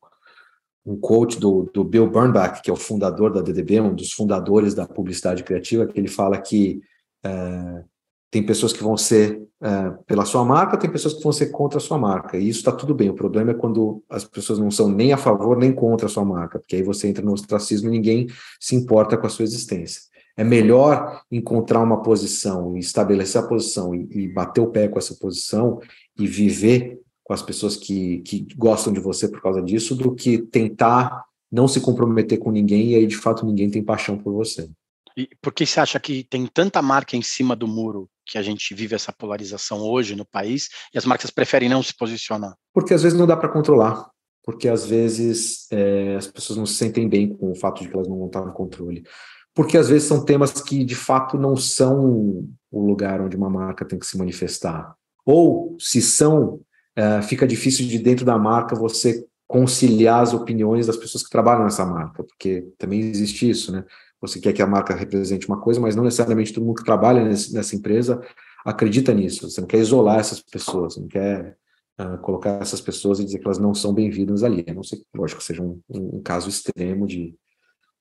um, 0.87 0.97
quote 0.99 1.39
do, 1.39 1.71
do 1.75 1.85
Bill 1.85 2.09
Bernbach, 2.09 2.63
que 2.63 2.71
é 2.71 2.73
o 2.73 2.77
fundador 2.77 3.33
da 3.33 3.43
DDB, 3.43 3.81
um 3.81 3.95
dos 3.95 4.13
fundadores 4.13 4.75
da 4.75 4.87
publicidade 4.87 5.45
criativa, 5.45 5.87
que 5.87 5.99
ele 5.99 6.09
fala 6.09 6.39
que 6.39 6.81
é, 7.23 7.85
tem 8.31 8.43
pessoas 8.43 8.73
que 8.73 8.83
vão 8.83 8.97
ser 8.97 9.43
é, 9.61 9.91
pela 10.07 10.25
sua 10.25 10.45
marca, 10.45 10.77
tem 10.77 10.91
pessoas 10.91 11.15
que 11.15 11.23
vão 11.23 11.33
ser 11.33 11.47
contra 11.47 11.79
a 11.79 11.81
sua 11.81 11.99
marca. 11.99 12.39
E 12.39 12.49
isso 12.49 12.61
está 12.61 12.73
tudo 12.73 12.95
bem. 12.95 13.11
O 13.11 13.15
problema 13.15 13.51
é 13.51 13.55
quando 13.55 14.03
as 14.09 14.25
pessoas 14.25 14.59
não 14.59 14.71
são 14.71 14.89
nem 14.89 15.13
a 15.13 15.17
favor 15.17 15.57
nem 15.57 15.73
contra 15.73 16.07
a 16.07 16.09
sua 16.09 16.25
marca, 16.25 16.59
porque 16.59 16.77
aí 16.77 16.83
você 16.83 17.09
entra 17.09 17.25
no 17.25 17.33
ostracismo 17.33 17.89
e 17.89 17.93
ninguém 17.93 18.29
se 18.59 18.77
importa 18.77 19.17
com 19.17 19.27
a 19.27 19.31
sua 19.31 19.43
existência. 19.43 20.03
É 20.37 20.45
melhor 20.45 21.23
encontrar 21.31 21.83
uma 21.83 22.03
posição 22.03 22.77
estabelecer 22.77 23.43
a 23.43 23.47
posição 23.47 23.95
e, 23.95 24.09
e 24.11 24.29
bater 24.29 24.61
o 24.61 24.71
pé 24.71 24.89
com 24.89 24.99
essa 24.99 25.15
posição 25.15 25.81
e 26.19 26.27
viver 26.27 26.99
com 27.25 27.35
as 27.35 27.43
pessoas 27.43 27.77
que, 27.77 28.21
que 28.21 28.47
gostam 28.57 28.93
de 28.93 29.01
você 29.01 29.29
por 29.29 29.43
causa 29.43 29.61
disso, 29.61 29.95
do 29.95 30.15
que 30.15 30.39
tentar 30.39 31.25
não 31.51 31.69
se 31.69 31.81
comprometer 31.81 32.39
com 32.39 32.51
ninguém 32.51 32.91
e 32.91 32.95
aí 32.95 33.07
de 33.07 33.17
fato 33.17 33.45
ninguém 33.45 33.71
tem 33.71 33.83
paixão 33.83 34.17
por 34.17 34.33
você. 34.33 34.71
E 35.17 35.29
por 35.43 35.53
que 35.53 35.67
você 35.67 35.81
acha 35.81 35.99
que 35.99 36.25
tem 36.25 36.47
tanta 36.47 36.81
marca 36.81 37.17
em 37.17 37.23
cima 37.23 37.55
do 37.55 37.67
muro 37.67 38.09
que 38.31 38.39
a 38.39 38.43
gente 38.43 38.73
vive 38.75 38.95
essa 38.95 39.13
polarização 39.13 39.81
hoje 39.81 40.15
no 40.15 40.25
país 40.25 40.69
e 40.95 40.99
as 40.99 41.05
marcas 41.05 41.31
preferem 41.31 41.69
não 41.69 41.83
se 41.83 41.93
posicionar? 41.93 42.55
Porque 42.73 42.95
às 42.95 43.03
vezes 43.03 43.19
não 43.19 43.27
dá 43.27 43.37
para 43.37 43.49
controlar, 43.49 44.09
porque 44.45 44.69
às 44.69 44.87
vezes 44.87 45.67
é, 45.73 46.15
as 46.17 46.29
pessoas 46.29 46.57
não 46.57 46.65
se 46.65 46.75
sentem 46.75 47.09
bem 47.09 47.29
com 47.29 47.51
o 47.51 47.57
fato 47.57 47.83
de 47.83 47.89
que 47.89 47.95
elas 47.95 48.09
não 48.09 48.19
vão 48.19 48.27
estar 48.29 48.45
no 48.45 48.53
controle. 48.53 49.05
Porque 49.53 49.77
às 49.77 49.89
vezes 49.89 50.07
são 50.07 50.25
temas 50.25 50.53
que 50.63 50.85
de 50.85 50.95
fato 50.95 51.37
não 51.37 51.57
são 51.57 52.49
o 52.71 52.87
lugar 52.87 53.21
onde 53.21 53.37
uma 53.37 53.51
marca 53.51 53.85
tem 53.85 53.99
que 53.99 54.07
se 54.07 54.17
manifestar. 54.17 54.95
Ou, 55.27 55.77
se 55.81 56.01
são, 56.01 56.61
é, 56.95 57.21
fica 57.23 57.49
difícil 57.49 57.87
de 57.87 57.99
dentro 57.99 58.25
da 58.25 58.39
marca 58.39 58.77
você 58.77 59.27
conciliar 59.49 60.23
as 60.23 60.33
opiniões 60.33 60.87
das 60.87 60.97
pessoas 60.97 61.25
que 61.25 61.31
trabalham 61.31 61.65
nessa 61.65 61.85
marca, 61.85 62.23
porque 62.23 62.69
também 62.79 63.01
existe 63.01 63.51
isso, 63.51 63.73
né? 63.73 63.85
Você 64.21 64.41
quer 64.41 64.53
que 64.53 64.63
a 64.63 64.67
marca 64.67 64.95
represente 64.95 65.49
uma 65.49 65.61
coisa, 65.61 65.81
mas 65.81 65.97
não 65.97 66.05
necessariamente 66.05 66.53
todo 66.53 66.65
mundo 66.65 66.77
que 66.77 66.85
trabalha 66.85 67.25
nesse, 67.25 67.55
nessa 67.55 67.75
empresa 67.75 68.21
acredita 68.65 69.15
nisso. 69.15 69.49
Você 69.49 69.61
não 69.61 69.69
quer 69.69 69.79
isolar 69.79 70.19
essas 70.19 70.43
pessoas, 70.43 70.97
não 70.97 71.09
quer 71.09 71.57
uh, 72.01 72.19
colocar 72.19 72.61
essas 72.61 72.81
pessoas 72.81 73.19
e 73.19 73.25
dizer 73.25 73.39
que 73.39 73.47
elas 73.47 73.59
não 73.59 73.75
são 73.75 73.95
bem-vindas 73.95 74.43
ali. 74.43 74.65
A 74.69 74.75
não 74.75 74.83
que, 74.83 75.03
lógico, 75.15 75.43
seja 75.43 75.63
um, 75.63 75.81
um 75.89 76.21
caso 76.23 76.49
extremo 76.49 77.07
de, 77.07 77.35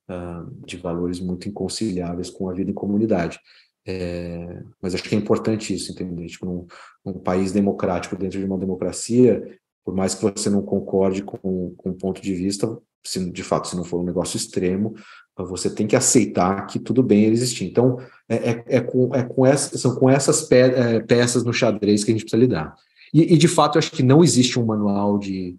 uh, 0.10 0.65
de 0.65 0.77
valores 0.77 1.19
muito 1.19 1.47
inconciliáveis 1.47 2.29
com 2.29 2.49
a 2.49 2.53
vida 2.53 2.69
em 2.69 2.73
comunidade. 2.73 3.39
É, 3.88 4.62
mas 4.82 4.93
acho 4.93 5.03
que 5.03 5.15
é 5.15 5.17
importante 5.17 5.73
isso, 5.73 5.91
entender? 5.91 6.27
Tipo, 6.27 6.45
num, 6.45 6.67
num, 7.03 7.13
país 7.19 7.51
democrático, 7.51 8.15
dentro 8.15 8.38
de 8.38 8.45
uma 8.45 8.58
democracia, 8.58 9.58
por 9.89 9.95
mais 9.95 10.13
que 10.13 10.21
você 10.21 10.52
não 10.52 10.62
concorde 10.62 11.23
com, 11.23 11.73
com 11.75 11.89
um 11.89 11.93
ponto 11.93 12.21
de 12.21 12.32
vista, 12.32 12.78
se 13.04 13.32
de 13.32 13.43
fato, 13.43 13.67
se 13.67 13.75
não 13.75 13.84
for 13.84 13.99
um 13.99 14.06
negócio 14.06 14.38
extremo, 14.38 14.93
você 15.36 15.67
tem 15.67 15.88
que 15.88 15.95
aceitar 15.95 16.67
que 16.67 16.78
tudo 16.78 17.02
bem 17.02 17.25
existir. 17.25 17.65
Então, 17.65 17.97
é, 18.28 18.52
é, 18.52 18.63
é 18.67 18.82
com, 18.82 19.15
é 19.15 19.23
com 19.23 19.47
essa, 19.47 19.75
são 19.80 19.95
com 19.95 20.08
essas 20.08 20.43
pe, 20.43 20.58
é, 20.58 20.99
peças 20.99 21.43
no 21.43 21.52
xadrez 21.52 22.04
que 22.04 22.12
a 22.12 22.13
gente 22.13 22.21
precisa 22.21 22.39
lidar. 22.39 22.75
E, 23.12 23.34
e, 23.34 23.38
de 23.38 23.47
fato, 23.47 23.78
eu 23.78 23.80
acho 23.80 23.91
que 23.91 24.04
não 24.04 24.23
existe 24.23 24.60
um 24.60 24.65
manual 24.65 25.17
de 25.17 25.58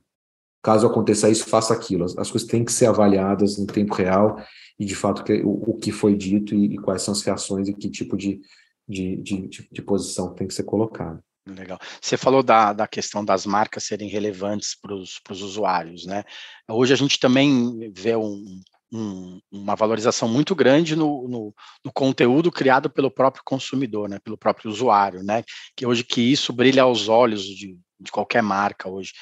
caso 0.62 0.87
aconteça 0.87 1.29
isso, 1.29 1.47
faça 1.47 1.75
aquilo. 1.75 2.05
As, 2.05 2.16
as 2.16 2.31
coisas 2.31 2.49
têm 2.49 2.64
que 2.64 2.73
ser 2.73 2.87
avaliadas 2.87 3.59
no 3.59 3.66
tempo 3.66 3.95
real 3.95 4.37
e, 4.79 4.85
de 4.85 4.95
fato, 4.95 5.25
que, 5.25 5.43
o, 5.43 5.71
o, 5.71 5.75
que 5.75 5.90
foi 5.90 6.14
dito 6.14 6.55
e, 6.55 6.75
e, 6.75 6.79
quais 6.79 7.03
são 7.03 7.11
as 7.11 7.23
reações 7.23 7.66
e 7.66 7.75
que 7.75 7.90
tipo 7.90 8.16
de, 8.16 8.40
de, 8.88 9.16
de, 9.16 9.49
de, 9.49 9.69
de 9.73 9.83
posição 9.83 10.33
tem 10.35 10.47
que 10.47 10.55
ser 10.55 10.62
colocada. 10.62 11.21
Legal. 11.56 11.78
Você 12.00 12.16
falou 12.16 12.42
da, 12.42 12.72
da 12.72 12.86
questão 12.86 13.24
das 13.24 13.44
marcas 13.44 13.84
serem 13.84 14.08
relevantes 14.08 14.76
para 14.80 14.94
os 14.94 15.42
usuários, 15.42 16.06
né? 16.06 16.24
Hoje 16.68 16.92
a 16.92 16.96
gente 16.96 17.18
também 17.18 17.92
vê 17.92 18.14
um, 18.16 18.60
um, 18.92 19.40
uma 19.50 19.74
valorização 19.74 20.28
muito 20.28 20.54
grande 20.54 20.96
no, 20.96 21.28
no, 21.28 21.54
no, 21.84 21.92
conteúdo 21.92 22.50
criado 22.50 22.90
pelo 22.90 23.10
próprio 23.10 23.42
consumidor, 23.44 24.08
né? 24.08 24.18
Pelo 24.18 24.36
próprio 24.38 24.70
usuário, 24.70 25.22
né? 25.22 25.44
Que 25.76 25.86
hoje 25.86 26.04
que 26.04 26.20
isso 26.20 26.52
brilha 26.52 26.82
aos 26.82 27.08
olhos 27.08 27.44
de, 27.44 27.78
de 27.98 28.10
qualquer 28.10 28.42
marca 28.42 28.88
hoje. 28.88 29.12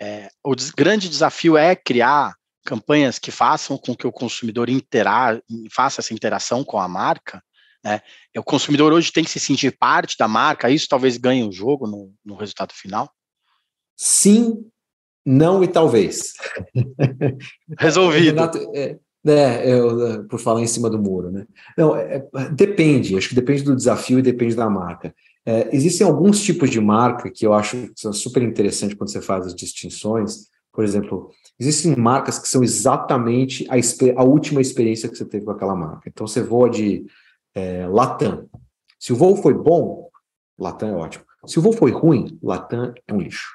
É, 0.00 0.28
o 0.44 0.54
des, 0.54 0.70
grande 0.70 1.08
desafio 1.08 1.56
é 1.56 1.74
criar 1.74 2.34
campanhas 2.64 3.18
que 3.18 3.30
façam 3.30 3.78
com 3.78 3.94
que 3.94 4.06
o 4.06 4.12
consumidor 4.12 4.68
intera, 4.68 5.40
faça 5.72 6.00
essa 6.00 6.12
interação 6.12 6.64
com 6.64 6.78
a 6.78 6.88
marca, 6.88 7.42
né? 7.86 8.00
O 8.36 8.42
consumidor 8.42 8.92
hoje 8.92 9.12
tem 9.12 9.22
que 9.22 9.30
se 9.30 9.38
sentir 9.38 9.78
parte 9.78 10.16
da 10.18 10.26
marca, 10.26 10.68
isso 10.68 10.88
talvez 10.88 11.16
ganhe 11.16 11.44
o 11.44 11.52
jogo 11.52 11.86
no, 11.86 12.12
no 12.24 12.34
resultado 12.34 12.74
final? 12.74 13.08
Sim, 13.96 14.64
não 15.24 15.62
e 15.62 15.68
talvez. 15.68 16.32
Resolvido. 17.78 18.24
Renato, 18.24 18.58
é, 18.74 18.98
é, 19.24 19.70
é, 19.70 20.22
por 20.28 20.40
falar 20.40 20.62
em 20.62 20.66
cima 20.66 20.90
do 20.90 20.98
muro, 20.98 21.30
né? 21.30 21.46
Não, 21.78 21.96
é, 21.96 22.26
é, 22.34 22.48
depende, 22.50 23.16
acho 23.16 23.28
que 23.28 23.34
depende 23.36 23.62
do 23.62 23.76
desafio 23.76 24.18
e 24.18 24.22
depende 24.22 24.56
da 24.56 24.68
marca. 24.68 25.14
É, 25.46 25.68
existem 25.74 26.04
alguns 26.04 26.42
tipos 26.42 26.68
de 26.68 26.80
marca 26.80 27.30
que 27.30 27.46
eu 27.46 27.54
acho 27.54 27.76
que 27.76 28.00
são 28.00 28.12
super 28.12 28.42
interessantes 28.42 28.96
quando 28.96 29.12
você 29.12 29.20
faz 29.20 29.46
as 29.46 29.54
distinções. 29.54 30.48
Por 30.72 30.82
exemplo, 30.82 31.30
existem 31.58 31.94
marcas 31.94 32.36
que 32.36 32.48
são 32.48 32.64
exatamente 32.64 33.64
a, 33.70 33.76
a 34.20 34.24
última 34.24 34.60
experiência 34.60 35.08
que 35.08 35.16
você 35.16 35.24
teve 35.24 35.44
com 35.44 35.52
aquela 35.52 35.76
marca. 35.76 36.08
Então, 36.08 36.26
você 36.26 36.42
voa 36.42 36.68
de 36.68 37.06
é, 37.56 37.86
Latam. 37.86 38.48
Se 39.00 39.12
o 39.12 39.16
voo 39.16 39.36
foi 39.36 39.54
bom, 39.54 40.10
Latam 40.58 40.90
é 40.90 40.92
ótimo. 40.92 41.24
Se 41.46 41.58
o 41.58 41.62
voo 41.62 41.72
foi 41.72 41.90
ruim, 41.90 42.38
Latam 42.42 42.92
é 43.08 43.14
um 43.14 43.18
lixo. 43.18 43.50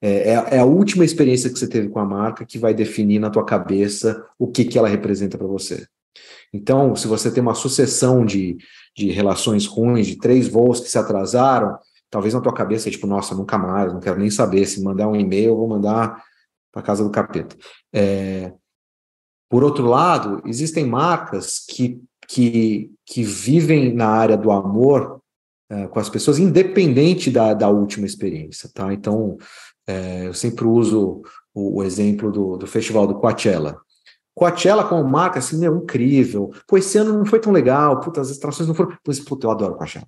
É, 0.00 0.30
é, 0.30 0.56
é, 0.56 0.58
a 0.58 0.64
última 0.64 1.04
experiência 1.04 1.50
que 1.50 1.58
você 1.58 1.68
teve 1.68 1.88
com 1.88 2.00
a 2.00 2.04
marca 2.04 2.44
que 2.44 2.58
vai 2.58 2.74
definir 2.74 3.20
na 3.20 3.30
tua 3.30 3.44
cabeça 3.44 4.24
o 4.38 4.48
que, 4.48 4.64
que 4.64 4.78
ela 4.78 4.88
representa 4.88 5.38
para 5.38 5.46
você. 5.46 5.86
Então, 6.52 6.96
se 6.96 7.06
você 7.06 7.30
tem 7.30 7.42
uma 7.42 7.54
sucessão 7.54 8.24
de, 8.24 8.56
de 8.96 9.10
relações 9.10 9.66
ruins, 9.66 10.06
de 10.06 10.16
três 10.16 10.48
voos 10.48 10.80
que 10.80 10.88
se 10.88 10.98
atrasaram, 10.98 11.78
talvez 12.10 12.34
na 12.34 12.40
tua 12.40 12.52
cabeça, 12.52 12.90
tipo, 12.90 13.06
nossa, 13.06 13.34
nunca 13.34 13.56
mais, 13.56 13.92
não 13.92 14.00
quero 14.00 14.18
nem 14.18 14.30
saber. 14.30 14.66
Se 14.66 14.82
mandar 14.82 15.08
um 15.08 15.16
e-mail, 15.16 15.50
eu 15.50 15.56
vou 15.56 15.68
mandar 15.68 16.22
para 16.72 16.82
casa 16.82 17.04
do 17.04 17.10
capeta. 17.10 17.56
É, 17.92 18.52
por 19.48 19.62
outro 19.62 19.86
lado, 19.86 20.42
existem 20.46 20.84
marcas 20.86 21.58
que 21.58 22.02
que, 22.32 22.90
que 23.04 23.22
vivem 23.22 23.92
na 23.92 24.08
área 24.08 24.38
do 24.38 24.50
amor 24.50 25.20
é, 25.68 25.86
com 25.86 25.98
as 25.98 26.08
pessoas, 26.08 26.38
independente 26.38 27.30
da, 27.30 27.52
da 27.52 27.68
última 27.68 28.06
experiência, 28.06 28.70
tá? 28.72 28.90
Então, 28.92 29.36
é, 29.86 30.26
eu 30.26 30.32
sempre 30.32 30.64
uso 30.64 31.22
o, 31.52 31.80
o, 31.80 31.82
exemplo 31.82 32.32
do, 32.32 32.56
do 32.56 32.66
festival 32.66 33.06
do 33.06 33.16
Coachella. 33.16 33.78
Coachella 34.34 34.84
como 34.84 35.06
marca, 35.06 35.40
assim, 35.40 35.62
é 35.62 35.68
incrível. 35.68 36.50
Pô, 36.66 36.78
esse 36.78 36.96
ano 36.96 37.18
não 37.18 37.26
foi 37.26 37.38
tão 37.38 37.52
legal, 37.52 38.00
puta, 38.00 38.22
as 38.22 38.34
atrações 38.34 38.66
não 38.66 38.74
foram... 38.74 38.96
Pois, 39.04 39.20
puta, 39.20 39.46
eu 39.46 39.50
adoro 39.50 39.76
Coachella. 39.76 40.06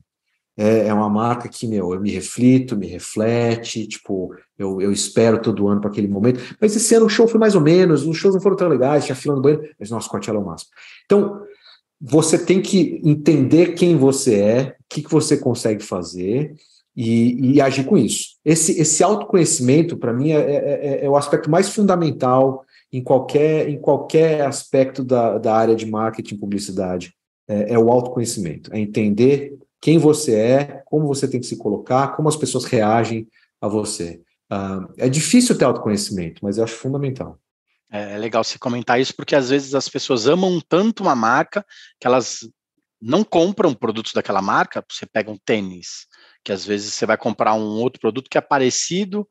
é, 0.57 0.89
é 0.89 0.95
uma 0.95 1.11
marca 1.11 1.47
que, 1.47 1.67
meu, 1.67 1.93
eu 1.93 2.01
me 2.01 2.11
reflito, 2.11 2.75
me 2.75 2.87
reflete, 2.87 3.87
tipo, 3.87 4.35
eu, 4.59 4.81
eu 4.81 4.91
espero 4.91 5.43
todo 5.43 5.69
ano 5.69 5.83
para 5.83 5.91
aquele 5.91 6.09
momento. 6.09 6.41
Mas 6.59 6.75
esse 6.75 6.95
ano 6.95 7.05
o 7.05 7.11
show 7.11 7.29
foi 7.29 7.39
mais 7.39 7.55
ou 7.55 7.61
menos, 7.61 8.07
os 8.07 8.17
shows 8.17 8.35
não 8.35 8.41
foram 8.41 8.57
tão 8.57 8.69
legais, 8.69 9.05
tinha 9.05 9.15
fila 9.15 9.37
no 9.37 9.43
banheiro, 9.43 9.69
mas 9.79 9.91
nosso 9.91 10.09
Coachella 10.09 10.39
é 10.39 10.43
o 10.43 10.47
máximo. 10.47 10.71
Então, 11.05 11.45
você 12.07 12.39
tem 12.39 12.61
que 12.61 13.01
entender 13.03 13.75
quem 13.75 13.97
você 13.97 14.35
é, 14.35 14.63
o 14.79 14.85
que, 14.91 15.03
que 15.03 15.11
você 15.11 15.39
consegue 15.39 15.83
fazer 15.83 16.55
e, 16.95 17.55
e 17.55 17.61
agir 17.63 17.85
com 17.85 17.97
isso. 17.97 18.37
Esse, 18.45 18.79
esse 18.79 19.03
autoconhecimento, 19.03 19.97
para 19.97 20.13
mim, 20.13 20.31
é, 20.31 20.37
é, 20.37 20.55
é, 21.01 21.05
é, 21.07 21.09
o 21.09 21.17
aspecto 21.17 21.51
mais 21.51 21.71
fundamental 21.71 22.63
em 22.93 23.03
qualquer, 23.03 23.71
em 23.71 23.79
qualquer 23.79 24.43
aspecto 24.43 25.03
da, 25.03 25.39
da 25.39 25.57
área 25.57 25.75
de 25.75 25.87
marketing 25.87 26.37
publicidade. 26.37 27.15
É, 27.49 27.73
é 27.73 27.79
o 27.79 27.91
autoconhecimento, 27.91 28.71
é 28.73 28.79
entender 28.79 29.59
quem 29.81 29.99
você 29.99 30.35
é, 30.35 30.83
como 30.87 31.07
você 31.07 31.27
tem 31.27 31.41
que 31.41 31.47
se 31.47 31.57
colocar, 31.57 32.17
como 32.17 32.29
as 32.29 32.37
pessoas 32.37 32.65
reagem 32.65 33.27
a 33.61 33.69
você. 33.69 34.21
Uh, 34.51 34.93
é 34.97 35.09
difícil 35.09 35.57
ter 35.57 35.65
autoconhecimento, 35.65 36.41
mas 36.43 36.57
eu 36.57 36.65
acho 36.65 36.75
fundamental. 36.75 37.39
É, 37.91 38.15
é 38.15 38.19
legal 38.19 38.43
você 38.43 38.59
comentar 38.59 39.01
isso, 39.01 39.15
porque 39.15 39.37
às 39.37 39.51
vezes 39.51 39.75
as 39.75 39.89
pessoas 39.89 40.27
amam 40.27 40.61
tanto 40.69 41.03
uma 41.03 41.15
marca 41.15 41.65
que 42.01 42.07
elas 42.07 42.41
não 43.01 43.23
compram 43.23 43.75
produtos 43.75 44.13
daquela 44.13 44.41
marca. 44.41 44.85
Você 44.91 45.07
pega 45.07 45.31
um 45.31 45.39
tênis, 45.45 46.07
que 46.45 46.53
às 46.53 46.65
vezes 46.65 46.95
você 46.95 47.07
vai 47.07 47.17
comprar 47.17 47.55
um 47.55 47.81
outro 47.81 48.01
produto 48.01 48.31
que 48.31 48.39
é 48.39 48.41
parecido, 48.41 49.27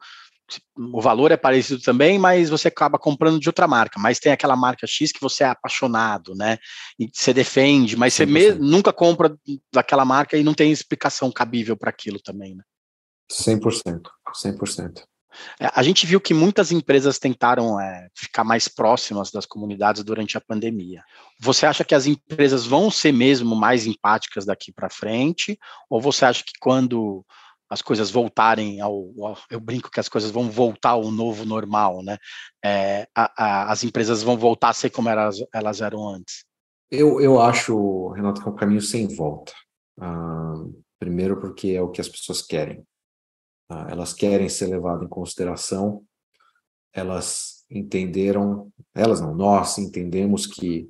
o 0.75 1.01
valor 1.01 1.31
é 1.31 1.37
parecido 1.37 1.81
também, 1.81 2.19
mas 2.19 2.49
você 2.49 2.67
acaba 2.67 2.99
comprando 2.99 3.39
de 3.39 3.49
outra 3.49 3.67
marca. 3.67 3.99
Mas 3.99 4.19
tem 4.19 4.31
aquela 4.31 4.55
marca 4.55 4.85
X 4.85 5.11
que 5.11 5.21
você 5.21 5.43
é 5.43 5.47
apaixonado, 5.47 6.35
né? 6.35 6.57
E 6.99 7.09
você 7.11 7.33
defende, 7.33 7.95
mas 7.95 8.13
você 8.13 8.25
me, 8.25 8.51
nunca 8.51 8.91
compra 8.91 9.35
daquela 9.71 10.05
marca 10.05 10.37
e 10.37 10.43
não 10.43 10.53
tem 10.53 10.71
explicação 10.71 11.31
cabível 11.31 11.77
para 11.77 11.89
aquilo 11.89 12.19
também, 12.21 12.55
né? 12.55 12.63
100%, 13.31 14.01
100%. 14.35 15.03
É, 15.59 15.69
a 15.73 15.83
gente 15.83 16.05
viu 16.05 16.19
que 16.19 16.33
muitas 16.33 16.71
empresas 16.71 17.19
tentaram 17.19 17.79
é, 17.79 18.07
ficar 18.15 18.43
mais 18.43 18.67
próximas 18.67 19.31
das 19.31 19.45
comunidades 19.45 20.03
durante 20.03 20.37
a 20.37 20.41
pandemia. 20.41 21.03
Você 21.39 21.65
acha 21.65 21.83
que 21.83 21.95
as 21.95 22.05
empresas 22.05 22.65
vão 22.65 22.89
ser 22.89 23.11
mesmo 23.11 23.55
mais 23.55 23.85
empáticas 23.85 24.45
daqui 24.45 24.71
para 24.71 24.89
frente? 24.89 25.57
Ou 25.89 26.01
você 26.01 26.25
acha 26.25 26.43
que 26.43 26.53
quando 26.59 27.25
as 27.69 27.81
coisas 27.81 28.11
voltarem 28.11 28.79
ao, 28.81 29.11
ao, 29.19 29.37
eu 29.49 29.59
brinco 29.59 29.89
que 29.89 29.99
as 29.99 30.07
coisas 30.07 30.29
vão 30.29 30.49
voltar 30.49 30.91
ao 30.91 31.11
novo 31.11 31.43
normal, 31.43 32.03
né? 32.03 32.17
É, 32.63 33.07
a, 33.15 33.31
a, 33.35 33.71
as 33.71 33.83
empresas 33.83 34.21
vão 34.21 34.37
voltar 34.37 34.69
a 34.69 34.73
ser 34.73 34.91
como 34.91 35.09
elas, 35.09 35.37
elas 35.53 35.81
eram 35.81 36.07
antes. 36.07 36.45
Eu, 36.91 37.19
eu 37.19 37.41
acho, 37.41 38.09
Renato, 38.09 38.41
que 38.41 38.47
é 38.47 38.51
um 38.51 38.55
caminho 38.55 38.81
sem 38.81 39.07
volta. 39.07 39.51
Ah, 39.99 40.53
primeiro 40.99 41.39
porque 41.39 41.69
é 41.69 41.81
o 41.81 41.89
que 41.89 41.99
as 41.99 42.07
pessoas 42.07 42.41
querem. 42.41 42.85
Ah, 43.69 43.87
elas 43.89 44.13
querem 44.13 44.49
ser 44.49 44.67
levadas 44.67 45.03
em 45.03 45.09
consideração. 45.09 46.03
Elas 46.93 47.65
entenderam, 47.69 48.71
elas 48.93 49.19
não, 49.19 49.33
nós 49.33 49.77
entendemos 49.77 50.45
que 50.45 50.89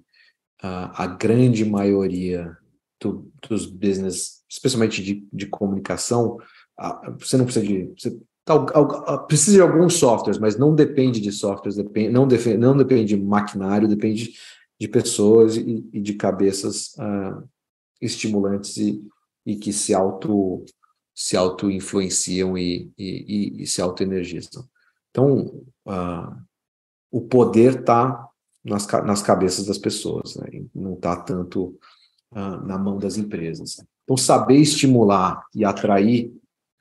ah, 0.62 1.04
a 1.04 1.08
grande 1.08 1.66
maioria 1.66 2.58
do, 3.02 3.32
dos 3.48 3.66
business, 3.66 4.44
especialmente 4.50 5.04
de, 5.04 5.28
de 5.32 5.48
comunicação, 5.48 6.38
você 7.20 7.38
não 7.38 7.46
precisa 7.46 7.66
de. 7.66 7.94
Você, 7.98 8.20
precisa 9.28 9.58
de 9.58 9.62
alguns 9.62 9.96
softwares, 9.96 10.38
mas 10.38 10.58
não 10.58 10.76
depende 10.76 11.22
de 11.22 11.32
softwares, 11.32 11.78
depende, 11.78 12.10
não, 12.10 12.28
depende, 12.28 12.58
não 12.58 12.76
depende 12.76 13.16
de 13.16 13.22
maquinário, 13.22 13.88
depende 13.88 14.34
de 14.80 14.88
pessoas 14.88 15.56
e, 15.56 15.88
e 15.94 16.02
de 16.02 16.14
cabeças 16.16 16.94
uh, 16.98 17.48
estimulantes 18.02 18.76
e, 18.76 19.02
e 19.46 19.56
que 19.56 19.72
se 19.72 19.94
auto 19.94 20.66
se 21.14 21.38
auto 21.38 21.70
influenciam 21.70 22.58
e, 22.58 22.92
e, 22.98 23.64
e 23.64 23.68
se 23.68 23.82
auto 23.82 24.02
energizam. 24.02 24.68
Então, 25.12 25.64
uh, 25.86 26.36
o 27.12 27.22
poder 27.22 27.82
está 27.82 28.28
nas, 28.64 28.88
nas 28.88 29.22
cabeças 29.22 29.68
das 29.68 29.78
pessoas, 29.78 30.36
né? 30.36 30.64
não 30.74 30.94
está 30.94 31.16
tanto 31.16 31.78
uh, 32.32 32.66
na 32.66 32.78
mão 32.80 32.98
das 32.98 33.18
empresas. 33.18 33.78
Então, 34.04 34.18
saber 34.18 34.58
estimular 34.58 35.46
e 35.54 35.64
atrair 35.64 36.34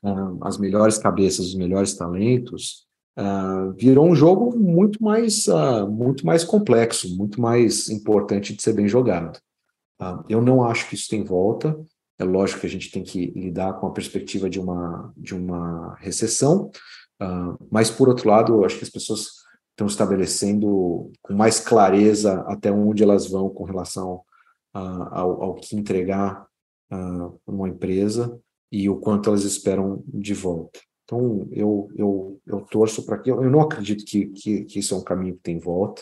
uh, 0.03 0.39
as 0.41 0.57
melhores 0.57 0.97
cabeças, 0.97 1.47
os 1.47 1.55
melhores 1.55 1.93
talentos, 1.93 2.91
virou 3.77 4.09
um 4.09 4.15
jogo 4.15 4.57
muito 4.57 5.03
mais, 5.03 5.45
muito 5.87 6.25
mais 6.25 6.43
complexo, 6.43 7.15
muito 7.15 7.39
mais 7.39 7.87
importante 7.87 8.55
de 8.55 8.63
ser 8.63 8.73
bem 8.73 8.87
jogado. 8.87 9.39
eu 10.27 10.41
não 10.41 10.63
acho 10.63 10.89
que 10.89 10.95
isso 10.95 11.09
tem 11.11 11.23
volta. 11.23 11.79
É 12.19 12.23
lógico 12.23 12.61
que 12.61 12.67
a 12.67 12.69
gente 12.69 12.91
tem 12.91 13.03
que 13.03 13.31
lidar 13.31 13.73
com 13.73 13.87
a 13.87 13.91
perspectiva 13.91 14.49
de 14.49 14.59
uma, 14.59 15.11
de 15.17 15.33
uma 15.33 15.95
recessão, 15.95 16.69
mas, 17.71 17.89
por 17.89 18.09
outro 18.09 18.29
lado, 18.29 18.53
eu 18.53 18.65
acho 18.65 18.77
que 18.77 18.83
as 18.83 18.89
pessoas 18.89 19.43
estão 19.71 19.87
estabelecendo 19.87 21.11
com 21.21 21.33
mais 21.33 21.59
clareza 21.59 22.41
até 22.47 22.71
onde 22.71 23.03
elas 23.03 23.27
vão 23.27 23.49
com 23.49 23.63
relação 23.63 24.21
ao, 24.73 25.43
ao, 25.43 25.55
que 25.55 25.75
entregar 25.75 26.45
uh, 26.91 27.39
uma 27.45 27.67
empresa 27.69 28.39
e 28.71 28.89
o 28.89 28.97
quanto 28.97 29.29
elas 29.29 29.43
esperam 29.43 30.03
de 30.07 30.33
volta. 30.33 30.79
Então, 31.03 31.47
eu, 31.51 31.89
eu, 31.95 32.41
eu 32.45 32.61
torço 32.61 33.05
para 33.05 33.19
que. 33.19 33.29
Eu 33.29 33.49
não 33.49 33.61
acredito 33.61 34.05
que, 34.05 34.27
que, 34.27 34.63
que, 34.65 34.79
isso 34.79 34.95
é 34.95 34.97
um 34.97 35.03
caminho 35.03 35.35
que 35.35 35.41
tem 35.41 35.59
volta. 35.59 36.01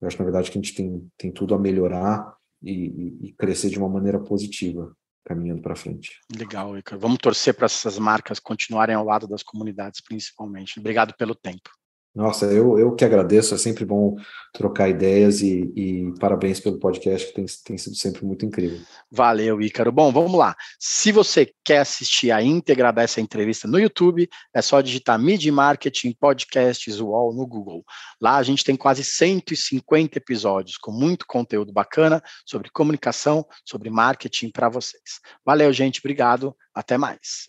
Eu 0.00 0.08
acho, 0.08 0.18
na 0.18 0.24
verdade, 0.24 0.50
que 0.50 0.58
a 0.58 0.60
gente 0.60 0.74
tem, 0.74 1.06
tem 1.16 1.30
tudo 1.30 1.54
a 1.54 1.58
melhorar 1.58 2.34
e, 2.62 3.28
e 3.28 3.32
crescer 3.32 3.68
de 3.68 3.78
uma 3.78 3.88
maneira 3.88 4.18
positiva, 4.18 4.96
caminhando 5.28 5.60
para 5.60 5.76
frente. 5.76 6.20
Legal, 6.34 6.76
Ica. 6.78 6.96
Vamos 6.96 7.18
torcer 7.18 7.54
para 7.54 7.66
essas 7.66 7.98
marcas 7.98 8.40
continuarem 8.40 8.96
ao 8.96 9.04
lado 9.04 9.28
das 9.28 9.42
comunidades, 9.42 10.00
principalmente. 10.00 10.80
Obrigado 10.80 11.14
pelo 11.16 11.34
tempo. 11.34 11.77
Nossa, 12.18 12.46
eu, 12.46 12.76
eu 12.76 12.96
que 12.96 13.04
agradeço, 13.04 13.54
é 13.54 13.56
sempre 13.56 13.84
bom 13.84 14.16
trocar 14.52 14.88
ideias 14.88 15.40
e, 15.40 15.72
e 15.76 16.14
parabéns 16.18 16.58
pelo 16.58 16.80
podcast, 16.80 17.28
que 17.28 17.32
tem, 17.32 17.46
tem 17.64 17.78
sido 17.78 17.94
sempre 17.94 18.24
muito 18.24 18.44
incrível. 18.44 18.80
Valeu, 19.08 19.62
Ícaro. 19.62 19.92
Bom, 19.92 20.10
vamos 20.10 20.34
lá. 20.34 20.56
Se 20.80 21.12
você 21.12 21.52
quer 21.64 21.78
assistir 21.78 22.32
a 22.32 22.42
íntegra 22.42 22.92
dessa 22.92 23.20
entrevista 23.20 23.68
no 23.68 23.78
YouTube, 23.78 24.28
é 24.52 24.60
só 24.60 24.80
digitar 24.80 25.16
Media 25.16 25.52
Marketing 25.52 26.12
Podcasts 26.18 26.98
UOL 26.98 27.32
no 27.32 27.46
Google. 27.46 27.84
Lá 28.20 28.36
a 28.36 28.42
gente 28.42 28.64
tem 28.64 28.74
quase 28.74 29.04
150 29.04 30.18
episódios 30.18 30.76
com 30.76 30.90
muito 30.90 31.24
conteúdo 31.24 31.72
bacana 31.72 32.20
sobre 32.44 32.68
comunicação, 32.68 33.46
sobre 33.64 33.90
marketing 33.90 34.50
para 34.50 34.68
vocês. 34.68 35.20
Valeu, 35.46 35.72
gente. 35.72 36.00
Obrigado. 36.00 36.52
Até 36.74 36.98
mais 36.98 37.48